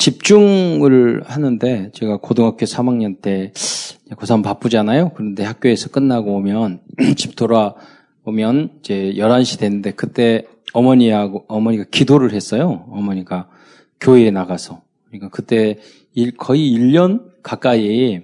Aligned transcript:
집중을 0.00 1.24
하는데 1.26 1.90
제가 1.92 2.16
고등학교 2.16 2.64
3학년 2.64 3.20
때 3.20 3.52
고3 4.10 4.42
바쁘잖아요. 4.42 5.12
그런데 5.14 5.44
학교에서 5.44 5.90
끝나고 5.90 6.36
오면 6.36 6.80
집 7.16 7.36
돌아오면 7.36 8.78
이제 8.80 9.12
11시 9.16 9.60
됐는데 9.60 9.90
그때 9.92 10.46
어머니하고 10.72 11.44
어머니가 11.48 11.84
기도를 11.90 12.32
했어요. 12.32 12.86
어머니가 12.90 13.50
교회에 14.00 14.30
나가서. 14.30 14.80
그러니까 15.08 15.28
그때 15.28 15.78
일, 16.14 16.34
거의 16.34 16.72
1년 16.72 17.42
가까이 17.42 18.22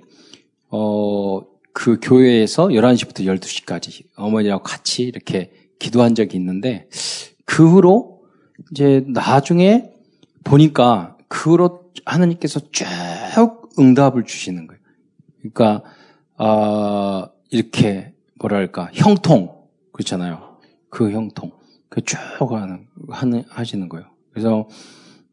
어, 0.70 1.42
그 1.74 1.98
교회에서 2.00 2.68
11시부터 2.68 3.26
12시까지 3.26 4.06
어머니하고 4.16 4.62
같이 4.62 5.02
이렇게 5.02 5.50
기도한 5.78 6.14
적이 6.14 6.38
있는데 6.38 6.88
그 7.44 7.68
후로 7.68 8.22
이제 8.70 9.04
나중에 9.08 9.90
보니까 10.42 11.15
그 11.28 11.50
후로 11.50 11.92
하나님께서 12.04 12.60
쭉 12.70 12.86
응답을 13.78 14.24
주시는 14.24 14.66
거예요. 14.66 14.80
그러니까 15.38 15.82
아 16.36 17.28
이렇게 17.50 18.12
뭐랄까 18.38 18.90
형통 18.92 19.54
그렇잖아요. 19.92 20.58
그 20.90 21.10
형통 21.10 21.52
그쭉 21.88 22.18
하는, 22.52 22.86
하는 23.08 23.44
하시는 23.48 23.88
거예요. 23.88 24.06
그래서 24.30 24.68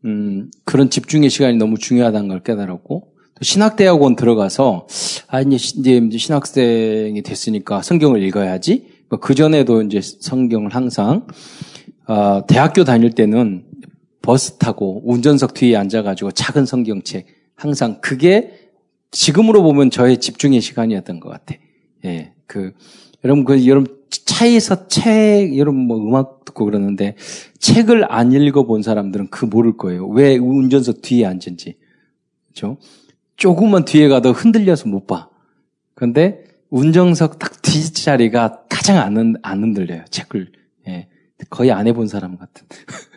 음, 0.05 0.49
그런 0.65 0.89
집중의 0.89 1.29
시간이 1.29 1.57
너무 1.57 1.77
중요하다는 1.77 2.27
걸 2.27 2.43
깨달았고 2.43 3.13
신학대학원 3.41 4.15
들어가서 4.15 4.87
아 5.27 5.41
이제 5.41 6.09
신학생이 6.17 7.21
됐으니까 7.23 7.81
성경을 7.81 8.21
읽어야지. 8.23 8.87
뭐그 9.09 9.35
전에도 9.35 9.81
이제 9.81 9.99
성경을 10.01 10.73
항상 10.73 11.27
어, 12.07 12.45
대학교 12.47 12.83
다닐 12.83 13.11
때는 13.11 13.65
버스 14.23 14.53
타고 14.57 15.01
운전석 15.05 15.53
뒤에 15.53 15.75
앉아가지고 15.75 16.31
작은 16.31 16.65
성경책 16.65 17.27
항상 17.55 17.99
그게 18.01 18.71
지금으로 19.11 19.61
보면 19.61 19.91
저의 19.91 20.17
집중의 20.17 20.61
시간이었던 20.61 21.19
것 21.19 21.29
같아. 21.29 21.55
예, 22.05 22.33
그 22.47 22.73
여러분 23.23 23.43
그 23.43 23.67
여러분 23.67 23.95
차에서 24.09 24.87
책 24.87 25.55
여러분 25.57 25.81
뭐 25.81 25.97
음악 25.97 26.45
듣고 26.45 26.65
그러는데 26.65 27.15
책을 27.59 28.11
안 28.11 28.31
읽어본 28.31 28.81
사람들은 28.81 29.27
그 29.29 29.45
모를 29.45 29.77
거예요. 29.77 30.07
왜 30.07 30.37
운전석 30.37 31.01
뒤에 31.01 31.25
앉은지. 31.25 31.75
그렇죠? 32.47 32.77
조금만 33.35 33.85
뒤에 33.85 34.07
가도 34.07 34.31
흔들려서 34.31 34.87
못 34.87 35.05
봐. 35.05 35.29
그런데 35.95 36.45
운정석 36.69 37.39
딱 37.39 37.61
뒷자리가 37.61 38.63
가장 38.69 38.97
안, 38.97 39.35
안 39.41 39.63
흔들려요. 39.63 40.05
책을. 40.09 40.51
예. 40.87 41.07
거의 41.49 41.71
안 41.71 41.87
해본 41.87 42.07
사람 42.07 42.37
같은. 42.37 42.65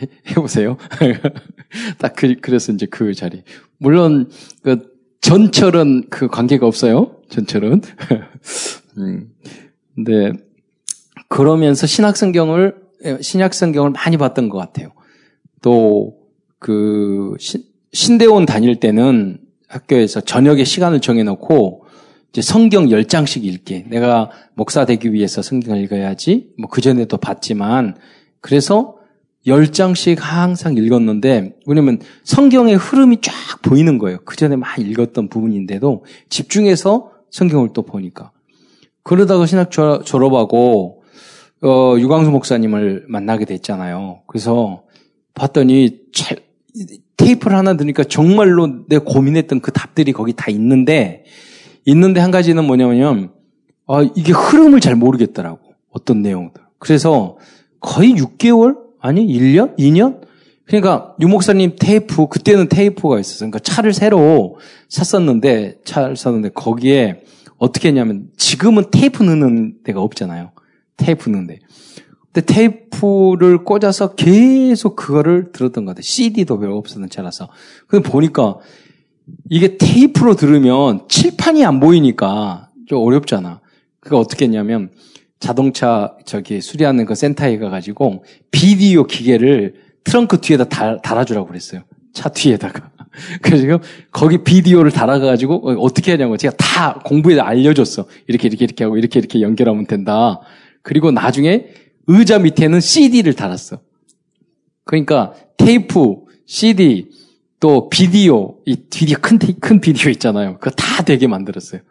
해보세요. 0.30 0.76
딱 1.98 2.14
그, 2.16 2.36
그래서 2.40 2.72
이제 2.72 2.86
그 2.86 3.14
자리. 3.14 3.42
물론, 3.78 4.30
그, 4.62 4.96
전철은 5.20 6.08
그 6.10 6.28
관계가 6.28 6.66
없어요. 6.66 7.16
전철은. 7.28 7.82
음. 8.98 9.30
근데, 9.94 10.32
그러면서 11.28 11.86
신학성경을, 11.86 12.76
예, 13.04 13.18
신약성경을 13.20 13.90
많이 13.90 14.16
봤던 14.16 14.48
것 14.48 14.58
같아요. 14.58 14.92
또, 15.60 16.16
그, 16.58 17.34
신, 17.38 17.62
신대원 17.92 18.46
다닐 18.46 18.80
때는 18.80 19.38
학교에서 19.68 20.20
저녁에 20.20 20.64
시간을 20.64 21.00
정해놓고 21.00 21.84
이제 22.32 22.42
성경 22.42 22.86
10장씩 22.86 23.44
읽게. 23.44 23.86
내가 23.88 24.30
목사 24.54 24.84
되기 24.84 25.12
위해서 25.12 25.42
성경을 25.42 25.82
읽어야지. 25.82 26.50
뭐 26.58 26.68
그전에도 26.68 27.16
봤지만 27.16 27.96
그래서 28.40 28.97
10장씩 29.48 30.18
항상 30.20 30.76
읽었는데 30.76 31.56
왜냐면 31.66 32.00
성경의 32.24 32.76
흐름이 32.76 33.20
쫙 33.20 33.32
보이는 33.62 33.98
거예요. 33.98 34.18
그전에 34.24 34.56
많이 34.56 34.84
읽었던 34.84 35.28
부분인데도 35.28 36.04
집중해서 36.28 37.10
성경을 37.30 37.70
또 37.72 37.82
보니까. 37.82 38.32
그러다가 39.02 39.46
신학 39.46 39.70
졸업하고 39.70 40.98
어, 41.62 41.96
유광수 41.98 42.30
목사님을 42.30 43.06
만나게 43.08 43.44
됐잖아요. 43.44 44.22
그래서 44.26 44.84
봤더니 45.34 46.00
잘, 46.12 46.38
테이프를 47.16 47.56
하나 47.56 47.76
드니까 47.76 48.04
정말로 48.04 48.86
내가 48.86 49.04
고민했던 49.04 49.60
그 49.60 49.72
답들이 49.72 50.12
거기 50.12 50.32
다 50.32 50.50
있는데, 50.50 51.24
있는데 51.84 52.20
한 52.20 52.30
가지는 52.30 52.64
뭐냐면, 52.64 53.32
아, 53.86 54.02
이게 54.14 54.32
흐름을 54.32 54.80
잘 54.80 54.94
모르겠더라고. 54.94 55.58
어떤 55.90 56.22
내용들. 56.22 56.62
그래서 56.78 57.38
거의 57.80 58.12
6개월? 58.14 58.87
아니, 59.00 59.26
1년? 59.26 59.76
2년? 59.78 60.22
그러니까 60.64 61.14
유 61.20 61.28
목사님 61.28 61.76
테이프, 61.78 62.26
그때는 62.26 62.68
테이프가 62.68 63.18
있었어요. 63.18 63.50
그러니까 63.50 63.58
차를 63.60 63.92
새로 63.92 64.58
샀었는데, 64.88 65.78
차를 65.84 66.16
샀는데 66.16 66.50
거기에 66.50 67.22
어떻게 67.56 67.88
했냐면, 67.88 68.28
지금은 68.36 68.84
테이프 68.90 69.22
넣는 69.22 69.78
데가 69.84 70.00
없잖아요. 70.00 70.52
테이프 70.96 71.30
넣는데. 71.30 71.60
근데 72.32 72.52
테이프를 72.52 73.64
꽂아서 73.64 74.14
계속 74.14 74.96
그거를 74.96 75.52
들었던 75.52 75.84
것 75.84 75.92
같아요. 75.92 76.02
CD도 76.02 76.58
별로 76.58 76.76
없었는 76.76 77.08
차라서. 77.08 77.48
근데 77.86 78.08
보니까 78.08 78.58
이게 79.50 79.76
테이프로 79.76 80.34
들으면 80.36 81.08
칠판이 81.08 81.64
안 81.64 81.80
보이니까 81.80 82.68
좀 82.86 83.02
어렵잖아. 83.02 83.60
그거 84.00 84.18
어떻게 84.18 84.44
했냐면 84.44 84.90
자동차 85.40 86.16
저기 86.24 86.60
수리하는 86.60 87.06
그 87.06 87.14
센터에 87.14 87.58
가가지고 87.58 88.24
비디오 88.50 89.04
기계를 89.04 89.74
트렁크 90.04 90.40
뒤에다 90.40 90.64
달, 90.64 91.00
달아주라고 91.02 91.46
그랬어요. 91.46 91.82
차 92.12 92.28
뒤에다가. 92.28 92.90
그래서 93.42 93.80
거기 94.10 94.42
비디오를 94.42 94.90
달아가지고 94.90 95.80
어떻게 95.80 96.12
하냐고 96.12 96.36
제가 96.36 96.54
다 96.56 97.00
공부에 97.04 97.38
알려줬어. 97.40 98.06
이렇게 98.26 98.48
이렇게 98.48 98.64
이렇게 98.64 98.84
하고 98.84 98.96
이렇게 98.96 99.18
이렇게 99.18 99.40
연결하면 99.40 99.86
된다. 99.86 100.40
그리고 100.82 101.10
나중에 101.10 101.66
의자 102.06 102.38
밑에는 102.38 102.80
CD를 102.80 103.34
달았어. 103.34 103.80
그러니까 104.84 105.34
테이프, 105.56 106.16
CD, 106.46 107.10
또 107.60 107.88
비디오, 107.90 108.56
이 108.64 108.76
비디오, 108.90 109.18
큰, 109.20 109.38
큰 109.38 109.80
비디오 109.80 110.10
있잖아요. 110.12 110.58
그거 110.58 110.70
다 110.70 111.02
되게 111.02 111.26
만들었어요. 111.26 111.82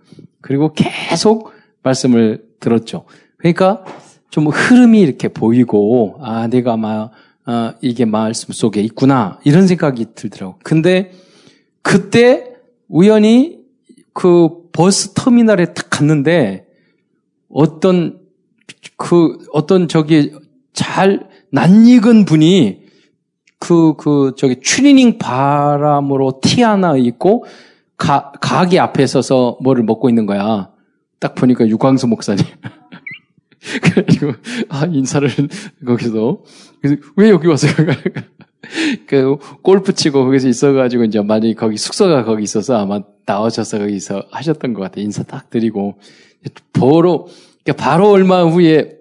그리고 0.42 0.74
계속 0.74 1.52
말씀을 1.84 2.44
들었죠. 2.60 3.06
그러니까 3.38 3.84
좀 4.30 4.48
흐름이 4.48 5.00
이렇게 5.00 5.28
보이고, 5.28 6.18
아, 6.22 6.48
내가 6.48 6.78
막, 6.78 7.12
아, 7.46 7.74
이게 7.82 8.06
말씀 8.06 8.54
속에 8.54 8.82
있구나. 8.82 9.40
이런 9.46 9.68
생각이 9.68 10.08
들더라고. 10.16 10.60
근데 10.64 11.12
그때 11.82 12.54
우연히 12.90 13.60
그 14.14 14.70
버스 14.72 15.14
터미널에 15.14 15.74
딱 15.74 15.90
갔는데 15.90 16.68
어떤 17.50 18.20
그 18.98 19.38
어떤 19.54 19.88
저기 19.88 20.34
잘 20.74 21.28
낯익은 21.52 22.26
분이 22.26 22.88
그, 23.60 23.96
그, 23.98 24.34
저기, 24.38 24.60
추리닝 24.62 25.18
바람으로 25.18 26.40
티 26.42 26.62
하나 26.62 26.96
입고, 26.96 27.46
가, 27.98 28.32
가게 28.40 28.80
앞에 28.80 29.08
서서 29.08 29.58
뭐를 29.62 29.84
먹고 29.84 30.10
있는 30.10 30.26
거야. 30.26 30.70
딱 31.20 31.34
보니까 31.36 31.68
유광수 31.68 32.08
목사님. 32.08 32.46
그래가지고, 33.82 34.34
아, 34.70 34.86
인사를 34.86 35.30
거기서. 35.86 36.44
그래서 36.82 37.02
왜 37.16 37.30
여기 37.30 37.48
와서, 37.48 37.68
그, 39.08 39.38
골프 39.62 39.94
치고 39.94 40.26
거기서 40.26 40.48
있어가지고, 40.48 41.06
이제 41.06 41.22
많이 41.22 41.56
거기 41.56 41.78
숙소가 41.78 42.24
거기 42.24 42.44
있어서 42.44 42.78
아마 42.78 43.02
나오셔서 43.26 43.80
거기서 43.80 44.28
하셨던 44.32 44.74
것 44.74 44.82
같아. 44.82 45.02
인사 45.02 45.24
딱 45.24 45.50
드리고. 45.50 46.00
바로, 46.74 47.28
바로 47.78 48.10
얼마 48.10 48.44
후에 48.44 48.98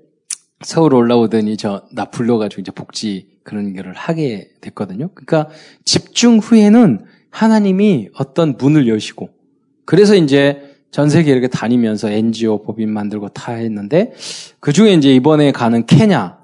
서울 0.63 0.95
올라오더니 0.95 1.57
저 1.57 1.87
나 1.93 2.07
불러가지고 2.07 2.61
이제 2.63 2.73
복지 2.73 3.29
그런 3.43 3.75
거를 3.75 3.93
하게 3.93 4.51
됐거든요. 4.61 5.11
그러니까 5.15 5.49
집중 5.85 6.39
후에는 6.39 7.05
하나님이 7.31 8.09
어떤 8.15 8.57
문을 8.57 8.89
여시고 8.89 9.29
그래서 9.85 10.15
이제 10.15 10.66
전 10.91 11.11
세계 11.11 11.33
이렇게 11.33 11.49
다니면서 11.49 12.11
NGO 12.11 12.63
법인 12.63 12.91
만들고 12.91 13.29
다 13.31 13.53
했는데 13.53 14.13
그 14.61 14.73
중에 14.73 14.95
이제 14.95 15.13
이번에 15.13 15.53
가는 15.53 15.85
케냐, 15.85 16.39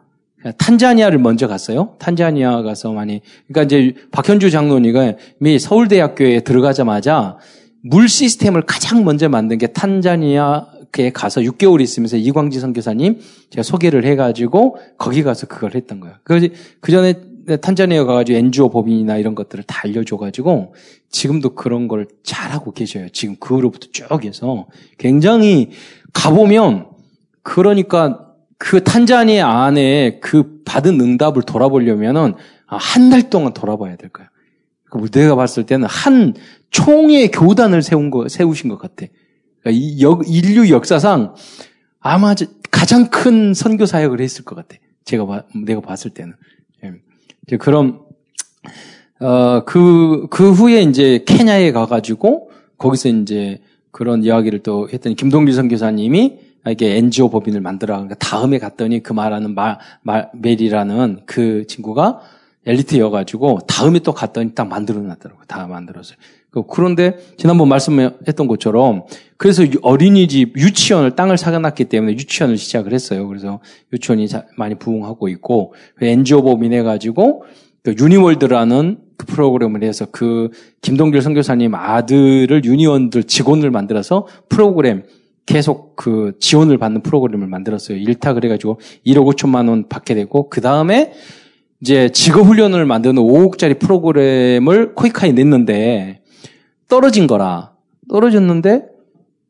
탄자니아를 0.59 1.19
먼저 1.19 1.47
갔어요. 1.47 1.95
탄자니아 1.99 2.63
가서 2.63 2.93
많이 2.93 3.21
그러니까 3.49 3.63
이제 3.65 3.95
박현주 4.11 4.51
장로니가 4.51 5.15
미 5.39 5.59
서울대학교에 5.59 6.41
들어가자마자 6.41 7.39
물 7.83 8.09
시스템을 8.09 8.63
가장 8.63 9.05
먼저 9.05 9.29
만든 9.29 9.59
게 9.59 9.69
탄자니아 9.69 10.67
에 10.99 11.11
가서 11.11 11.41
6개월 11.41 11.81
있으면서 11.81 12.19
이광지 12.19 12.61
선교사님 12.61 13.19
제가 13.49 13.63
소개를 13.63 14.05
해가지고 14.05 14.77
거기 14.99 15.23
가서 15.23 15.47
그걸 15.47 15.75
했던 15.75 16.01
거예요. 16.01 16.17
그, 16.23 16.51
그 16.81 16.93
전에 16.93 17.15
탄자니아 17.61 18.05
가가지고 18.05 18.39
NGO 18.39 18.71
법인이나 18.71 19.17
이런 19.17 19.35
것들을 19.35 19.65
다 19.65 19.81
알려줘가지고 19.85 20.75
지금도 21.11 21.55
그런 21.55 21.89
걸 21.89 22.07
잘하고 22.23 22.73
계셔요. 22.73 23.09
지금 23.11 23.37
그 23.39 23.57
후로부터 23.57 23.89
쭉 23.93 24.25
해서 24.25 24.67
굉장히 24.99 25.71
가보면 26.13 26.89
그러니까 27.43 28.29
그 28.59 28.85
탄자니아 28.85 29.65
안에 29.65 30.21
그 30.21 30.63
받은 30.65 31.01
응답을 31.01 31.43
돌아보려면은 31.43 32.35
한 32.67 33.11
달 33.11 33.29
동안 33.29 33.53
돌아봐야 33.53 33.97
될 33.97 34.11
거예요. 34.11 34.29
그 34.91 35.09
내가 35.11 35.35
봤을 35.35 35.65
때는 35.67 35.87
한 35.89 36.35
총의 36.71 37.31
교단을 37.31 37.83
세운 37.83 38.11
거, 38.11 38.29
세우신 38.29 38.69
것 38.71 38.79
같아. 38.79 39.07
그러니까 39.61 39.71
이 39.71 40.01
역, 40.03 40.23
인류 40.27 40.71
역사상 40.71 41.35
아마 42.01 42.35
가장 42.71 43.09
큰 43.11 43.55
선교 43.55 43.87
사역을 43.87 44.21
했을 44.21 44.45
것 44.45 44.55
같아. 44.55 44.77
제가 45.05 45.27
봐, 45.27 45.45
내가 45.65 45.81
봤을 45.81 46.11
때는. 46.11 46.35
예. 47.51 47.57
그럼 47.57 48.01
어, 49.21 49.65
그, 49.65 50.27
그 50.31 50.53
후에 50.53 50.83
이제 50.83 51.25
케냐에 51.27 51.73
가가지고 51.73 52.51
거기서 52.79 53.09
이제 53.09 53.61
그런 53.91 54.25
이야기를 54.25 54.61
또 54.61 54.89
했더니 54.93 55.15
김동길 55.15 55.55
선교사님이 55.55 56.39
이게 56.69 56.97
NGO 56.97 57.31
법인을 57.31 57.61
만들어. 57.61 57.95
그러니까 57.95 58.15
다음에 58.17 58.59
갔더니 58.59 59.03
그 59.03 59.13
말하는 59.13 59.55
마, 59.55 59.79
마, 60.03 60.27
멜이라는 60.35 61.21
그 61.27 61.67
친구가 61.67 62.21
엘리트여가지고 62.67 63.61
다음에 63.67 63.99
또 64.01 64.13
갔더니 64.13 64.55
딱 64.55 64.69
만들어 64.69 65.01
놨더라고요. 65.01 65.45
다 65.47 65.67
만들었어요. 65.67 66.17
그, 66.53 66.65
그런데 66.67 67.17
지난번 67.39 67.69
말씀했던 67.69 68.47
것처럼 68.47 69.05
그래서 69.39 69.65
어린이집 69.81 70.53
유치원을 70.57 71.17
땅을 71.17 71.39
사놨기 71.39 71.87
때문에 71.87 72.13
유치원을 72.13 72.59
시작을 72.59 72.93
했어요. 72.93 73.27
그래서 73.27 73.61
유치원이 73.93 74.29
많이 74.57 74.77
부흥하고 74.77 75.29
있고 75.29 75.75
NGO 76.01 76.43
법인 76.43 76.75
해 76.75 76.83
가지고 76.83 77.45
그 77.83 77.95
유니월드라는 77.99 78.99
그 79.17 79.27
프로그램을 79.27 79.83
해서 79.83 80.07
그 80.13 80.51
김동길 80.83 81.23
선교사님 81.23 81.75
아들을 81.75 82.65
유니원들 82.65 83.25
직원을 83.25 83.71
만들어서 83.71 84.29
프로그램 84.49 85.05
계속 85.47 85.97
그 85.97 86.35
지원을 86.39 86.79
받는 86.79 87.03
프로그램을 87.03 87.49
만들었어요. 87.49 87.97
일탁을 87.97 88.45
해가지고 88.45 88.79
1억 89.07 89.35
5천만 89.35 89.69
원 89.69 89.89
받게 89.89 90.15
되고 90.15 90.51
그 90.51 90.61
다음에 90.61 91.13
이제 91.81 92.11
직업 92.11 92.47
훈련을 92.47 92.87
만드는 92.87 93.17
5억짜리 93.17 93.81
프로그램을 93.81 94.95
코이카에 94.95 95.33
냈는데 95.33 96.22
떨어진 96.93 97.27
거라 97.27 97.73
떨어졌는데 98.11 98.85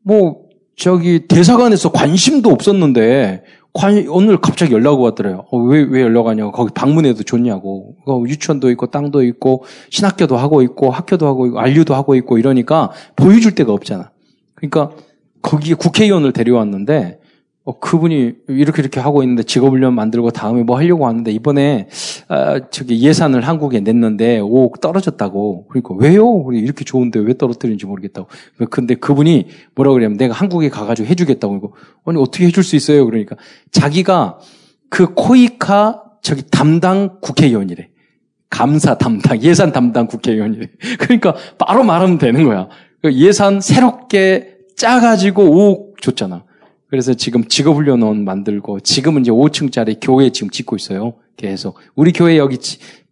뭐 0.01 0.43
저기 0.77 1.27
대사관에서 1.27 1.91
관심도 1.91 2.49
없었는데 2.49 3.43
관, 3.73 4.07
오늘 4.07 4.37
갑자기 4.37 4.71
연락 4.73 5.01
왔더래요. 5.01 5.45
어, 5.51 5.57
왜, 5.57 5.81
왜 5.81 6.03
연락 6.03 6.27
하냐고. 6.27 6.51
거기 6.51 6.71
방문해도 6.73 7.23
좋냐고. 7.23 7.95
어, 8.05 8.23
유치원도 8.23 8.69
있고, 8.69 8.85
땅도 8.91 9.23
있고, 9.23 9.63
신학교도 9.89 10.37
하고 10.37 10.61
있고, 10.61 10.91
학교도 10.91 11.25
하고 11.25 11.47
있고, 11.47 11.59
안류도 11.59 11.95
하고 11.95 12.13
있고, 12.13 12.37
이러니까 12.37 12.91
보여줄 13.15 13.55
데가 13.55 13.73
없잖아. 13.73 14.11
그러니까 14.53 14.91
거기에 15.41 15.73
국회의원을 15.73 16.33
데려왔는데, 16.33 17.19
어, 17.65 17.79
그분이 17.79 18.33
이렇게 18.49 18.81
이렇게 18.81 18.99
하고 18.99 19.23
있는데 19.23 19.43
직업훈련 19.43 19.93
만들고 19.95 20.31
다음에 20.31 20.63
뭐 20.63 20.77
하려고 20.77 21.07
하는데 21.07 21.31
이번에 21.31 21.87
아, 22.27 22.59
저기 22.69 23.01
예산을 23.01 23.47
한국에 23.47 23.79
냈는데 23.79 24.39
오 24.39 24.69
떨어졌다고 24.81 25.67
그러니까 25.69 25.95
왜요? 25.95 26.27
우리 26.27 26.59
이렇게 26.59 26.83
좋은데 26.83 27.19
왜 27.19 27.37
떨어뜨리는지 27.37 27.85
모르겠다고. 27.85 28.27
근데 28.69 28.95
그분이 28.95 29.47
뭐라 29.75 29.93
그러냐면 29.93 30.17
내가 30.17 30.33
한국에 30.33 30.69
가가지고 30.69 31.07
해주겠다고 31.07 31.55
이거 31.55 31.71
아니 32.05 32.19
어떻게 32.19 32.45
해줄 32.45 32.63
수 32.63 32.75
있어요? 32.75 33.05
그러니까 33.05 33.37
자기가 33.71 34.39
그 34.89 35.13
코이카 35.13 36.03
저기 36.21 36.43
담당 36.51 37.17
국회의원이래. 37.21 37.89
감사 38.49 38.97
담당 38.97 39.41
예산 39.41 39.71
담당 39.71 40.07
국회의원이래. 40.07 40.67
그러니까 40.99 41.33
바로 41.57 41.83
말하면 41.83 42.17
되는 42.17 42.43
거야. 42.43 42.67
그 43.01 43.13
예산 43.13 43.61
새롭게 43.61 44.57
짜가지고 44.75 45.43
5억 45.43 46.01
줬잖아. 46.01 46.43
그래서 46.93 47.15
지금 47.15 47.45
직업훈련원 47.45 48.23
만들고 48.23 48.81
지금은 48.81 49.21
이제 49.21 49.31
5층짜리 49.31 49.97
교회 49.99 50.29
지금 50.29 50.51
짓고 50.51 50.75
있어요. 50.75 51.15
계속. 51.37 51.79
우리 51.95 52.11
교회 52.11 52.37
여기 52.37 52.59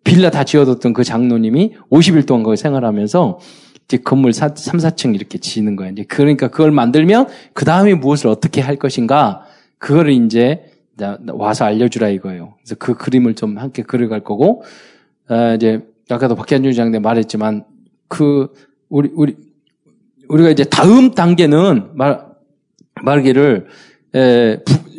빌라 0.04 0.30
다 0.30 0.44
지어뒀던 0.44 0.94
그 0.94 1.04
장로님이 1.04 1.74
50일 1.90 2.28
동안 2.28 2.44
거기 2.44 2.58
생활하면서 2.58 3.40
이제 3.86 3.98
건물 3.98 4.34
3, 4.34 4.54
4층 4.54 5.16
이렇게 5.16 5.40
지는 5.40 5.76
거예요. 5.76 5.94
이제 5.94 6.04
그러니까 6.04 6.50
그걸 6.50 6.70
만들면 6.70 7.28
그 7.54 7.66
다음에 7.66 7.96
무엇을 7.96 8.30
어떻게 8.30 8.62
할 8.62 8.76
것인가 8.76 9.48
그거를 9.80 10.14
이제 10.14 10.64
와서 11.30 11.66
알려주라 11.66 12.10
이거예요. 12.10 12.54
그래서 12.60 12.76
그 12.76 12.94
그림을 12.94 13.34
좀 13.34 13.58
함께 13.58 13.82
그려갈 13.82 14.24
거고 14.24 14.62
아, 15.28 15.56
이제 15.56 15.82
아까도 16.08 16.36
박현준 16.36 16.74
장님 16.74 17.02
말했지만 17.02 17.66
그 18.08 18.54
우리 18.90 19.10
우리 19.16 19.38
우리가 20.30 20.52
이제 20.52 20.66
다음 20.66 21.16
단계는 21.16 21.94
말 21.96 22.31
말기를 23.04 23.68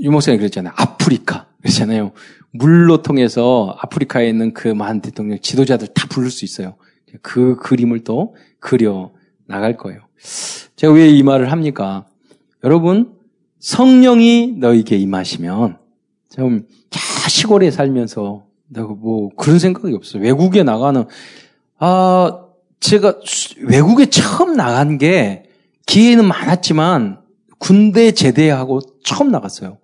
유목사님 0.01 0.39
그랬잖아요. 0.39 0.73
아프리카 0.77 1.47
그랬잖아요. 1.61 2.13
물로 2.51 3.03
통해서 3.03 3.77
아프리카에 3.81 4.29
있는 4.29 4.53
그 4.53 4.69
많은 4.69 5.01
대통령 5.01 5.39
지도자들 5.41 5.89
다 5.89 6.07
부를 6.09 6.31
수 6.31 6.45
있어요. 6.45 6.75
그 7.23 7.57
그림을 7.57 8.05
또 8.05 8.35
그려 8.59 9.13
나갈 9.47 9.77
거예요. 9.77 10.01
제가 10.77 10.93
왜 10.93 11.09
이 11.11 11.23
말을 11.23 11.51
합니까? 11.51 12.07
여러분 12.65 13.15
성령이 13.59 14.57
너에게 14.59 14.97
임하시면 14.97 15.79
좀 16.31 16.67
시골에 17.29 17.71
살면서 17.71 18.45
내가 18.69 18.89
뭐 18.89 19.31
그런 19.37 19.59
생각이 19.59 19.95
없어요. 19.95 20.23
외국에 20.23 20.63
나가는 20.63 21.05
아 21.79 22.45
제가 22.81 23.19
외국에 23.65 24.07
처음 24.07 24.57
나간 24.57 24.99
게 24.99 25.45
기회는 25.87 26.27
많았지만 26.27 27.22
군대 27.63 28.11
제대하고 28.11 28.81
처음 29.05 29.31
나갔어요. 29.31 29.79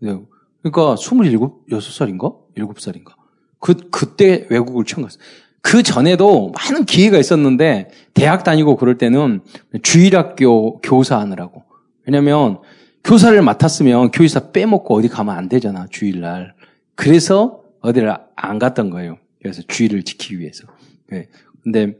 네. 0.00 0.20
그러니까 0.62 0.96
27, 0.96 1.38
6살인가? 1.70 2.36
7살인가? 2.54 3.14
그, 3.58 3.88
그때 3.90 4.46
외국을 4.50 4.84
처음 4.84 5.04
갔어요. 5.04 5.22
그 5.62 5.82
전에도 5.82 6.52
많은 6.54 6.84
기회가 6.84 7.16
있었는데, 7.16 7.88
대학 8.12 8.44
다니고 8.44 8.76
그럴 8.76 8.98
때는 8.98 9.40
주일학교 9.82 10.78
교사 10.82 11.18
하느라고. 11.18 11.62
왜냐면, 12.04 12.58
교사를 13.02 13.40
맡았으면 13.40 14.10
교사 14.10 14.52
빼먹고 14.52 14.94
어디 14.94 15.08
가면 15.08 15.34
안 15.34 15.48
되잖아, 15.48 15.86
주일날. 15.88 16.54
그래서 16.94 17.62
어디를 17.80 18.14
안 18.36 18.58
갔던 18.58 18.90
거예요. 18.90 19.16
그래서 19.40 19.62
주일을 19.66 20.02
지키기 20.02 20.38
위해서. 20.38 20.66
네. 21.08 21.28
근데, 21.64 21.96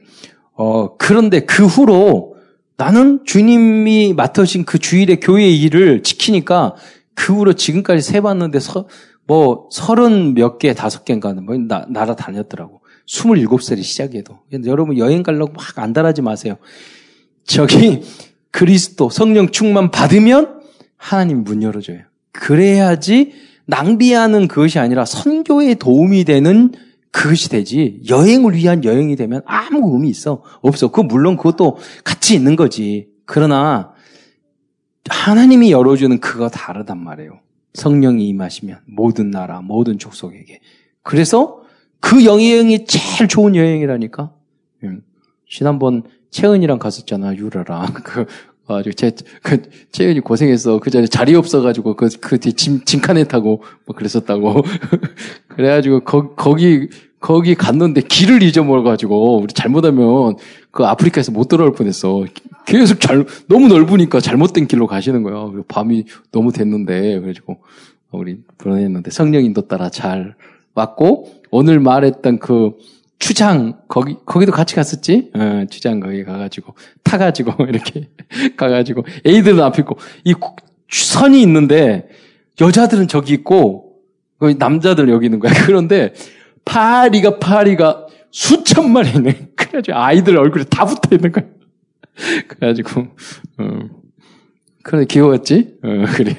어, 0.53 0.99
그런데 0.99 1.41
그 1.41 1.65
후로 1.65 2.36
나는 2.77 3.21
주님이 3.25 4.13
맡으신 4.15 4.65
그 4.65 4.79
주일의 4.79 5.21
교회 5.21 5.49
일을 5.49 6.03
지키니까 6.03 6.75
그 7.15 7.35
후로 7.35 7.55
지금까지 7.55 8.03
세봤는데 8.03 8.61
서, 8.61 8.87
뭐 9.27 9.69
서른 9.73 10.35
몇 10.35 10.59
개, 10.59 10.75
다섯 10.75 11.05
개인가 11.05 11.33
뭐 11.33 11.57
나, 11.57 11.87
나라 11.89 12.15
다녔더라고. 12.15 12.81
27살이 13.07 13.83
시작해도. 13.83 14.41
여러분 14.67 14.99
여행 14.99 15.23
가려고 15.23 15.53
막 15.53 15.79
안달하지 15.79 16.23
마세요. 16.23 16.57
저기 17.45 18.03
그리스도 18.51 19.11
성령 19.11 19.51
충만 19.51 19.91
받으면 19.91 20.61
하나님 20.97 21.45
문 21.45 21.63
열어줘요. 21.63 22.01
그래야지 22.33 23.33
낭비하는 23.67 24.49
그것이 24.49 24.79
아니라 24.79 25.05
선교에 25.05 25.75
도움이 25.75 26.25
되는 26.25 26.73
그것이 27.17 27.49
되지 27.49 28.03
여행을 28.11 28.55
위한 28.55 28.85
여행이 28.85 29.17
되면 29.17 29.41
아무 29.47 29.95
의미 29.95 30.11
있어 30.11 30.43
없어. 30.61 30.91
그 30.91 31.01
물론 31.01 31.39
그것도 31.39 31.79
같이 32.05 32.35
있는 32.35 32.57
거지. 32.57 33.09
그러나 33.25 33.95
하나님이 35.09 35.73
열어주는 35.73 36.21
그거 36.21 36.51
다르단 36.51 37.03
말이에요. 37.03 37.41
성령이 37.73 38.29
임하시면 38.29 38.81
모든 38.85 39.31
나라 39.31 39.63
모든 39.63 39.99
족속에게. 39.99 40.61
그래서 41.03 41.63
그 42.01 42.27
여행이 42.27 42.85
제일 42.85 43.29
좋은 43.29 43.57
여행이라니까. 43.57 44.35
음. 44.85 45.01
지난번 45.49 46.03
채은이랑 46.31 46.79
갔었잖아 46.79 47.35
유라랑 47.35 47.95
그 48.05 48.27
아주 48.69 48.93
제, 48.95 49.13
그, 49.43 49.63
채은이 49.93 50.21
고생했어. 50.21 50.81
그 50.81 50.91
자리에 50.91 51.07
자리 51.07 51.35
없어가지고, 51.35 51.95
그, 51.95 52.09
그뒤 52.21 52.53
짐, 52.53 52.85
짐칸에 52.85 53.25
타고, 53.25 53.63
뭐 53.85 53.95
그랬었다고. 53.95 54.63
그래가지고, 55.49 56.01
거, 56.01 56.35
거기, 56.35 56.89
거기 57.21 57.55
갔는데 57.55 58.03
길을 58.03 58.43
잊어먹어가지고 58.43 59.41
우리 59.41 59.53
잘못하면 59.53 60.37
그 60.71 60.85
아프리카에서 60.85 61.33
못 61.33 61.49
돌아올 61.49 61.73
뻔했어. 61.73 62.25
계속 62.67 63.01
잘 63.01 63.25
너무 63.49 63.69
넓으니까 63.69 64.21
잘못된 64.21 64.67
길로 64.67 64.87
가시는 64.87 65.23
거야. 65.23 65.51
밤이 65.69 66.05
너무 66.31 66.53
됐는데 66.53 67.21
그래가지고 67.21 67.59
우리 68.13 68.39
불안했는데 68.59 69.11
성령 69.11 69.45
인도 69.45 69.63
따라 69.63 69.89
잘 69.89 70.35
왔고 70.75 71.33
오늘 71.51 71.81
말했던 71.81 72.39
그 72.39 72.73
추장 73.19 73.81
거기 73.89 74.17
거기도 74.27 74.53
같이 74.53 74.75
갔었지. 74.75 75.31
어, 75.35 75.65
추장 75.71 76.01
거기 76.01 76.23
가가지고 76.23 76.75
타가지고 77.03 77.65
이렇게 77.67 78.09
가가지고 78.57 79.05
애들은 79.25 79.61
앞에 79.61 79.83
있고 79.83 79.97
이 80.25 80.35
선이 80.91 81.41
있는데 81.43 82.09
여자들은 82.61 83.09
저기 83.09 83.33
있고 83.35 83.95
남자들 84.59 85.09
여기 85.09 85.27
있는 85.27 85.39
거야. 85.39 85.53
그런데 85.67 86.13
파리가 86.67 87.39
파리가 87.39 88.07
수천 88.31 88.93
마리네. 88.93 89.53
그래가지고 89.57 89.97
아이들 89.97 90.37
얼굴에 90.37 90.65
다 90.65 90.85
붙어 90.85 91.15
있는 91.15 91.33
거야. 91.33 91.45
그래가지고, 92.49 93.09
어. 93.59 93.79
그래, 94.83 95.07
귀여웠지? 95.07 95.79
어, 95.83 96.05
그래. 96.15 96.35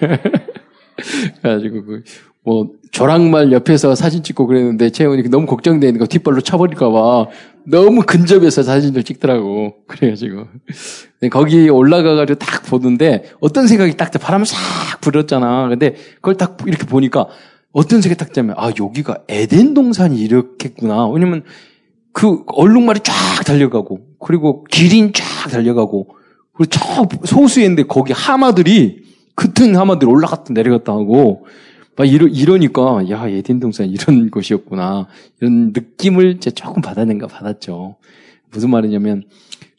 그래가지고, 1.41 1.85
그, 1.85 2.03
뭐 2.47 2.69
조랑말 2.91 3.51
옆에서 3.51 3.93
사진 3.93 4.23
찍고 4.23 4.47
그랬는데 4.47 4.89
채원이 4.89 5.23
너무 5.23 5.45
걱정되니까 5.47 6.05
뒷발로 6.05 6.39
차버릴까봐 6.39 7.25
너무 7.65 8.03
근접해서 8.03 8.63
사진을 8.63 9.03
찍더라고. 9.03 9.75
그래가지고 9.85 10.47
거기 11.29 11.67
올라가가지고 11.67 12.39
딱 12.39 12.63
보는데 12.63 13.29
어떤 13.41 13.67
생각이 13.67 13.97
딱 13.97 14.11
바람을 14.11 14.45
싹 14.45 14.55
불었잖아. 15.01 15.67
근데 15.67 15.95
그걸 16.15 16.35
딱 16.35 16.57
이렇게 16.65 16.85
보니까 16.85 17.27
어떤 17.77 18.01
생각이 18.01 18.17
딱 18.17 18.33
들면 18.33 18.55
아 18.57 18.71
여기가 18.79 19.19
에덴 19.27 19.75
동산이 19.75 20.19
이렇겠구나. 20.19 21.09
왜냐면 21.09 21.43
그 22.11 22.41
얼룩말이 22.47 23.01
쫙 23.03 23.13
달려가고 23.45 23.99
그리고 24.19 24.63
기린 24.63 25.13
쫙 25.13 25.23
달려가고 25.51 26.07
그리고 26.53 26.71
저 26.71 27.07
소수인데 27.23 27.83
거기 27.83 28.13
하마들이 28.13 29.03
그튼 29.35 29.75
하마들이 29.75 30.09
올라갔다 30.09 30.53
내려갔다 30.53 30.91
하고 30.91 31.45
막 31.95 32.05
이러, 32.05 32.27
이러니까, 32.27 33.09
야, 33.09 33.27
에덴 33.27 33.59
동산 33.59 33.87
이런 33.89 34.29
곳이었구나. 34.29 35.07
이런 35.41 35.73
느낌을 35.73 36.39
제 36.39 36.51
조금 36.51 36.79
받아낸가 36.79 37.25
받았죠. 37.25 37.95
무슨 38.51 38.69
말이냐면, 38.69 39.23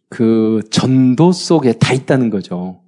그 0.08 0.62
전도 0.68 1.30
속에 1.30 1.74
다 1.74 1.92
있다는 1.92 2.30
거죠. 2.30 2.80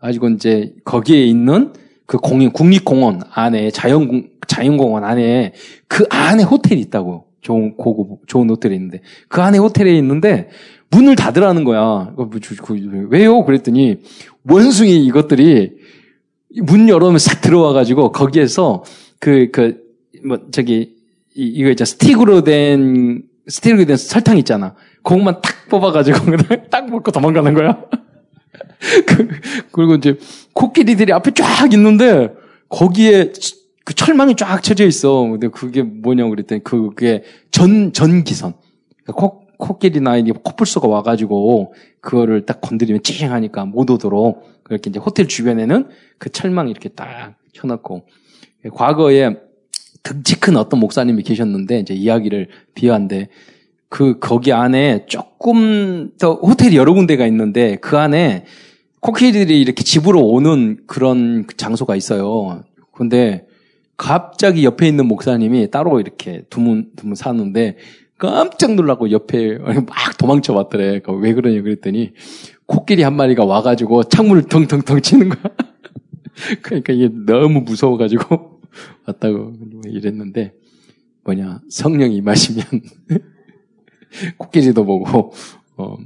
가지고 0.00 0.30
이제 0.30 0.74
거기에 0.86 1.22
있는 1.26 1.74
그 2.06 2.18
공인, 2.18 2.52
국립공원 2.52 3.22
안에, 3.30 3.70
자연, 3.70 4.28
자연공원 4.46 5.04
안에 5.04 5.54
그 5.88 6.04
안에 6.10 6.42
호텔이 6.42 6.80
있다고. 6.82 7.26
좋은, 7.42 7.76
고급, 7.76 8.26
좋은 8.28 8.48
호텔이 8.48 8.74
있는데. 8.76 9.00
그 9.28 9.42
안에 9.42 9.58
호텔에 9.58 9.96
있는데 9.98 10.48
문을 10.90 11.16
닫으라는 11.16 11.64
거야. 11.64 12.12
뭐, 12.14 12.30
왜요? 13.10 13.44
그랬더니 13.44 13.98
원숭이 14.48 15.04
이것들이 15.04 15.72
문 16.62 16.88
열어놓으면 16.88 17.18
싹 17.18 17.40
들어와 17.40 17.72
가지고 17.72 18.12
거기에서 18.12 18.84
그, 19.18 19.50
그, 19.52 19.82
뭐, 20.24 20.38
저기, 20.52 20.94
이, 21.34 21.46
이거 21.46 21.70
있잖아. 21.70 21.86
스틱으로 21.86 22.44
된, 22.44 23.22
스틱으로 23.48 23.86
된 23.86 23.96
설탕 23.96 24.38
있잖아. 24.38 24.74
그것만 25.02 25.40
탁 25.42 25.68
뽑아가지고 25.68 26.18
그냥 26.24 26.66
딱 26.70 26.88
먹고 26.88 27.10
도망가는 27.10 27.54
거야. 27.54 27.84
그, 29.06 29.28
그리고 29.72 29.94
이제 29.94 30.18
코끼리들이 30.52 31.12
앞에 31.12 31.32
쫙 31.34 31.72
있는데 31.72 32.32
거기에 32.68 33.32
그 33.84 33.94
철망이 33.94 34.36
쫙 34.36 34.62
쳐져 34.62 34.86
있어. 34.86 35.22
근데 35.22 35.48
그게 35.48 35.82
뭐냐고 35.82 36.30
그랬더니 36.30 36.62
그게 36.62 37.24
전, 37.50 37.92
전기선. 37.92 38.54
그러니까 39.04 39.12
코, 39.12 39.46
코끼리나 39.56 40.16
이게 40.16 40.32
코뿔소가 40.32 40.88
와가지고 40.88 41.74
그거를 42.00 42.46
딱 42.46 42.60
건드리면 42.60 43.02
찡 43.02 43.30
하니까 43.32 43.64
못 43.64 43.90
오도록 43.90 44.62
그렇게 44.64 44.90
이제 44.90 44.98
호텔 44.98 45.28
주변에는 45.28 45.88
그 46.18 46.30
철망 46.30 46.68
이렇게 46.68 46.88
딱 46.88 47.36
쳐놓고 47.52 48.06
과거에 48.74 49.36
득지 50.02 50.40
큰 50.40 50.56
어떤 50.56 50.80
목사님이 50.80 51.22
계셨는데 51.22 51.80
이제 51.80 51.94
이야기를 51.94 52.48
비하한데 52.74 53.28
그 53.92 54.18
거기 54.18 54.54
안에 54.54 55.04
조금 55.04 56.12
더 56.18 56.36
호텔이 56.36 56.76
여러 56.76 56.94
군데가 56.94 57.26
있는데 57.26 57.76
그 57.76 57.98
안에 57.98 58.46
코끼리들이 59.00 59.60
이렇게 59.60 59.84
집으로 59.84 60.26
오는 60.28 60.78
그런 60.86 61.46
장소가 61.58 61.94
있어요. 61.94 62.64
근데 62.92 63.46
갑자기 63.98 64.64
옆에 64.64 64.88
있는 64.88 65.06
목사님이 65.08 65.70
따로 65.70 66.00
이렇게 66.00 66.42
두문 66.48 66.92
두문 66.96 67.16
사는데 67.16 67.76
깜짝 68.16 68.76
놀라고 68.76 69.10
옆에 69.10 69.58
막 69.60 70.16
도망쳐 70.16 70.54
왔더래. 70.54 71.02
왜 71.20 71.34
그러냐 71.34 71.60
그랬더니 71.60 72.12
코끼리 72.64 73.02
한 73.02 73.14
마리가 73.14 73.44
와가지고 73.44 74.04
창문을 74.04 74.44
텅텅텅 74.44 75.02
치는 75.02 75.28
거야. 75.28 75.54
그러니까 76.62 76.94
이게 76.94 77.10
너무 77.26 77.60
무서워가지고 77.60 78.60
왔다고 79.06 79.52
이랬는데 79.84 80.54
뭐냐 81.24 81.60
성령이 81.68 82.16
임하시면 82.16 82.64
코끼리도 84.38 84.84
보고 84.84 85.32
어, 85.76 85.96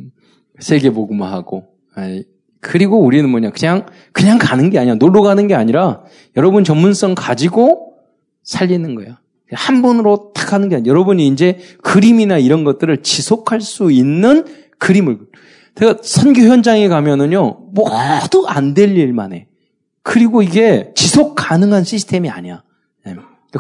세계 0.59 0.91
보고만 0.91 1.33
하고 1.33 1.67
아니, 1.95 2.25
그리고 2.61 2.99
우리는 3.01 3.29
뭐냐 3.29 3.51
그냥 3.51 3.87
그냥 4.13 4.39
가는 4.39 4.71
게 4.71 4.79
아니야 4.79 4.95
놀러 4.95 5.23
가는 5.23 5.47
게 5.47 5.55
아니라 5.55 6.03
여러분 6.37 6.65
전문성 6.65 7.15
가지고 7.15 7.95
살리는 8.43 8.95
거야. 8.95 9.19
한 9.53 9.81
번으로 9.83 10.33
탁 10.35 10.53
하는 10.53 10.69
게 10.69 10.77
아니라 10.77 10.91
여러분이 10.91 11.29
이제 11.29 11.59
그림이나 11.83 12.39
이런 12.39 12.65
것들을 12.65 13.03
지속할 13.03 13.61
수 13.61 13.93
있는 13.93 14.45
그림을 14.79 15.19
제가 15.79 15.99
선교 16.03 16.41
현장에 16.43 16.89
가면은요, 16.89 17.69
모두 17.73 18.47
안 18.49 18.75
될 18.75 18.97
일만 18.97 19.33
해. 19.35 19.47
그리고 20.03 20.43
이게 20.43 20.91
지속 20.95 21.35
가능한 21.35 21.85
시스템이 21.85 22.31
아니야. 22.31 22.63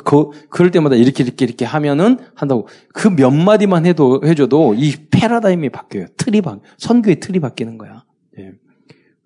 그, 0.04 0.30
그럴 0.48 0.70
때마다 0.70 0.96
이렇게, 0.96 1.22
이렇게, 1.24 1.44
이렇게 1.44 1.64
하면은 1.64 2.18
한다고. 2.34 2.68
그 2.92 3.08
몇 3.08 3.30
마디만 3.30 3.86
해도, 3.86 4.20
해줘도 4.24 4.74
이 4.74 4.94
패러다임이 5.10 5.70
바뀌어요. 5.70 6.06
틀이 6.16 6.40
바, 6.42 6.58
선교의 6.78 7.20
틀이 7.20 7.40
바뀌는 7.40 7.78
거야. 7.78 8.04
네. 8.36 8.52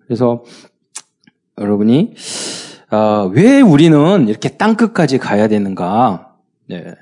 그래서, 0.05 0.43
여러분이, 1.59 2.13
어, 2.91 3.31
왜 3.33 3.61
우리는 3.61 4.27
이렇게 4.27 4.49
땅 4.49 4.75
끝까지 4.75 5.17
가야 5.17 5.47
되는가? 5.47 6.35
네. 6.69 6.93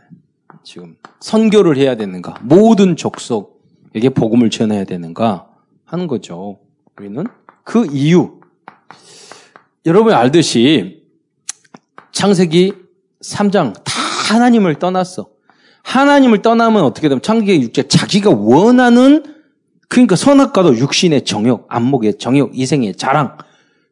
지금, 0.64 0.96
선교를 1.20 1.78
해야 1.78 1.96
되는가? 1.96 2.36
모든 2.44 2.96
족속에게 2.96 4.10
복음을 4.16 4.50
전해야 4.50 4.84
되는가? 4.84 5.48
하는 5.86 6.08
거죠. 6.08 6.60
우리는 6.98 7.26
그 7.64 7.88
이유. 7.92 8.40
여러분이 9.86 10.14
알듯이 10.14 11.04
창세기 12.12 12.74
3장 13.24 13.74
다 13.74 13.94
하나님을 14.30 14.76
떠났어. 14.76 15.30
하나님을 15.84 16.42
떠나면 16.42 16.84
어떻게 16.84 17.10
되면 17.10 17.22
창세기 17.22 17.68
6장 17.70 17.90
자기가 17.90 18.32
원하는 18.32 19.24
그러니까 19.88 20.16
선악과도 20.16 20.78
육신의 20.78 21.26
정욕, 21.26 21.66
안목의 21.68 22.20
정욕, 22.20 22.58
이생의 22.58 22.96
자랑. 22.96 23.38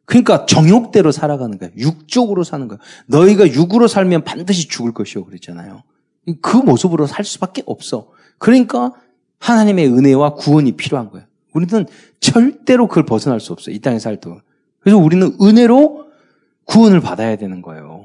그러니까 0.04 0.46
정욕대로 0.46 1.12
살아가는 1.12 1.58
거야. 1.58 1.70
육적으로 1.76 2.44
사는 2.44 2.66
거야. 2.68 2.78
너희가 3.06 3.52
육으로 3.52 3.88
살면 3.88 4.24
반드시 4.24 4.68
죽을 4.68 4.92
것이요. 4.92 5.24
그랬잖아요. 5.24 5.82
그 6.40 6.56
모습으로 6.56 7.06
살 7.06 7.24
수밖에 7.24 7.62
없어. 7.66 8.08
그러니까 8.38 8.92
하나님의 9.40 9.88
은혜와 9.88 10.34
구원이 10.34 10.72
필요한 10.72 11.10
거야. 11.10 11.26
우리는 11.52 11.86
절대로 12.20 12.86
그걸 12.86 13.04
벗어날 13.04 13.40
수 13.40 13.52
없어요. 13.52 13.74
이 13.74 13.80
땅에 13.80 13.98
살 13.98 14.18
동안. 14.18 14.40
그래서 14.80 14.98
우리는 14.98 15.36
은혜로 15.42 16.06
구원을 16.64 17.00
받아야 17.00 17.36
되는 17.36 17.60
거예요. 17.60 17.97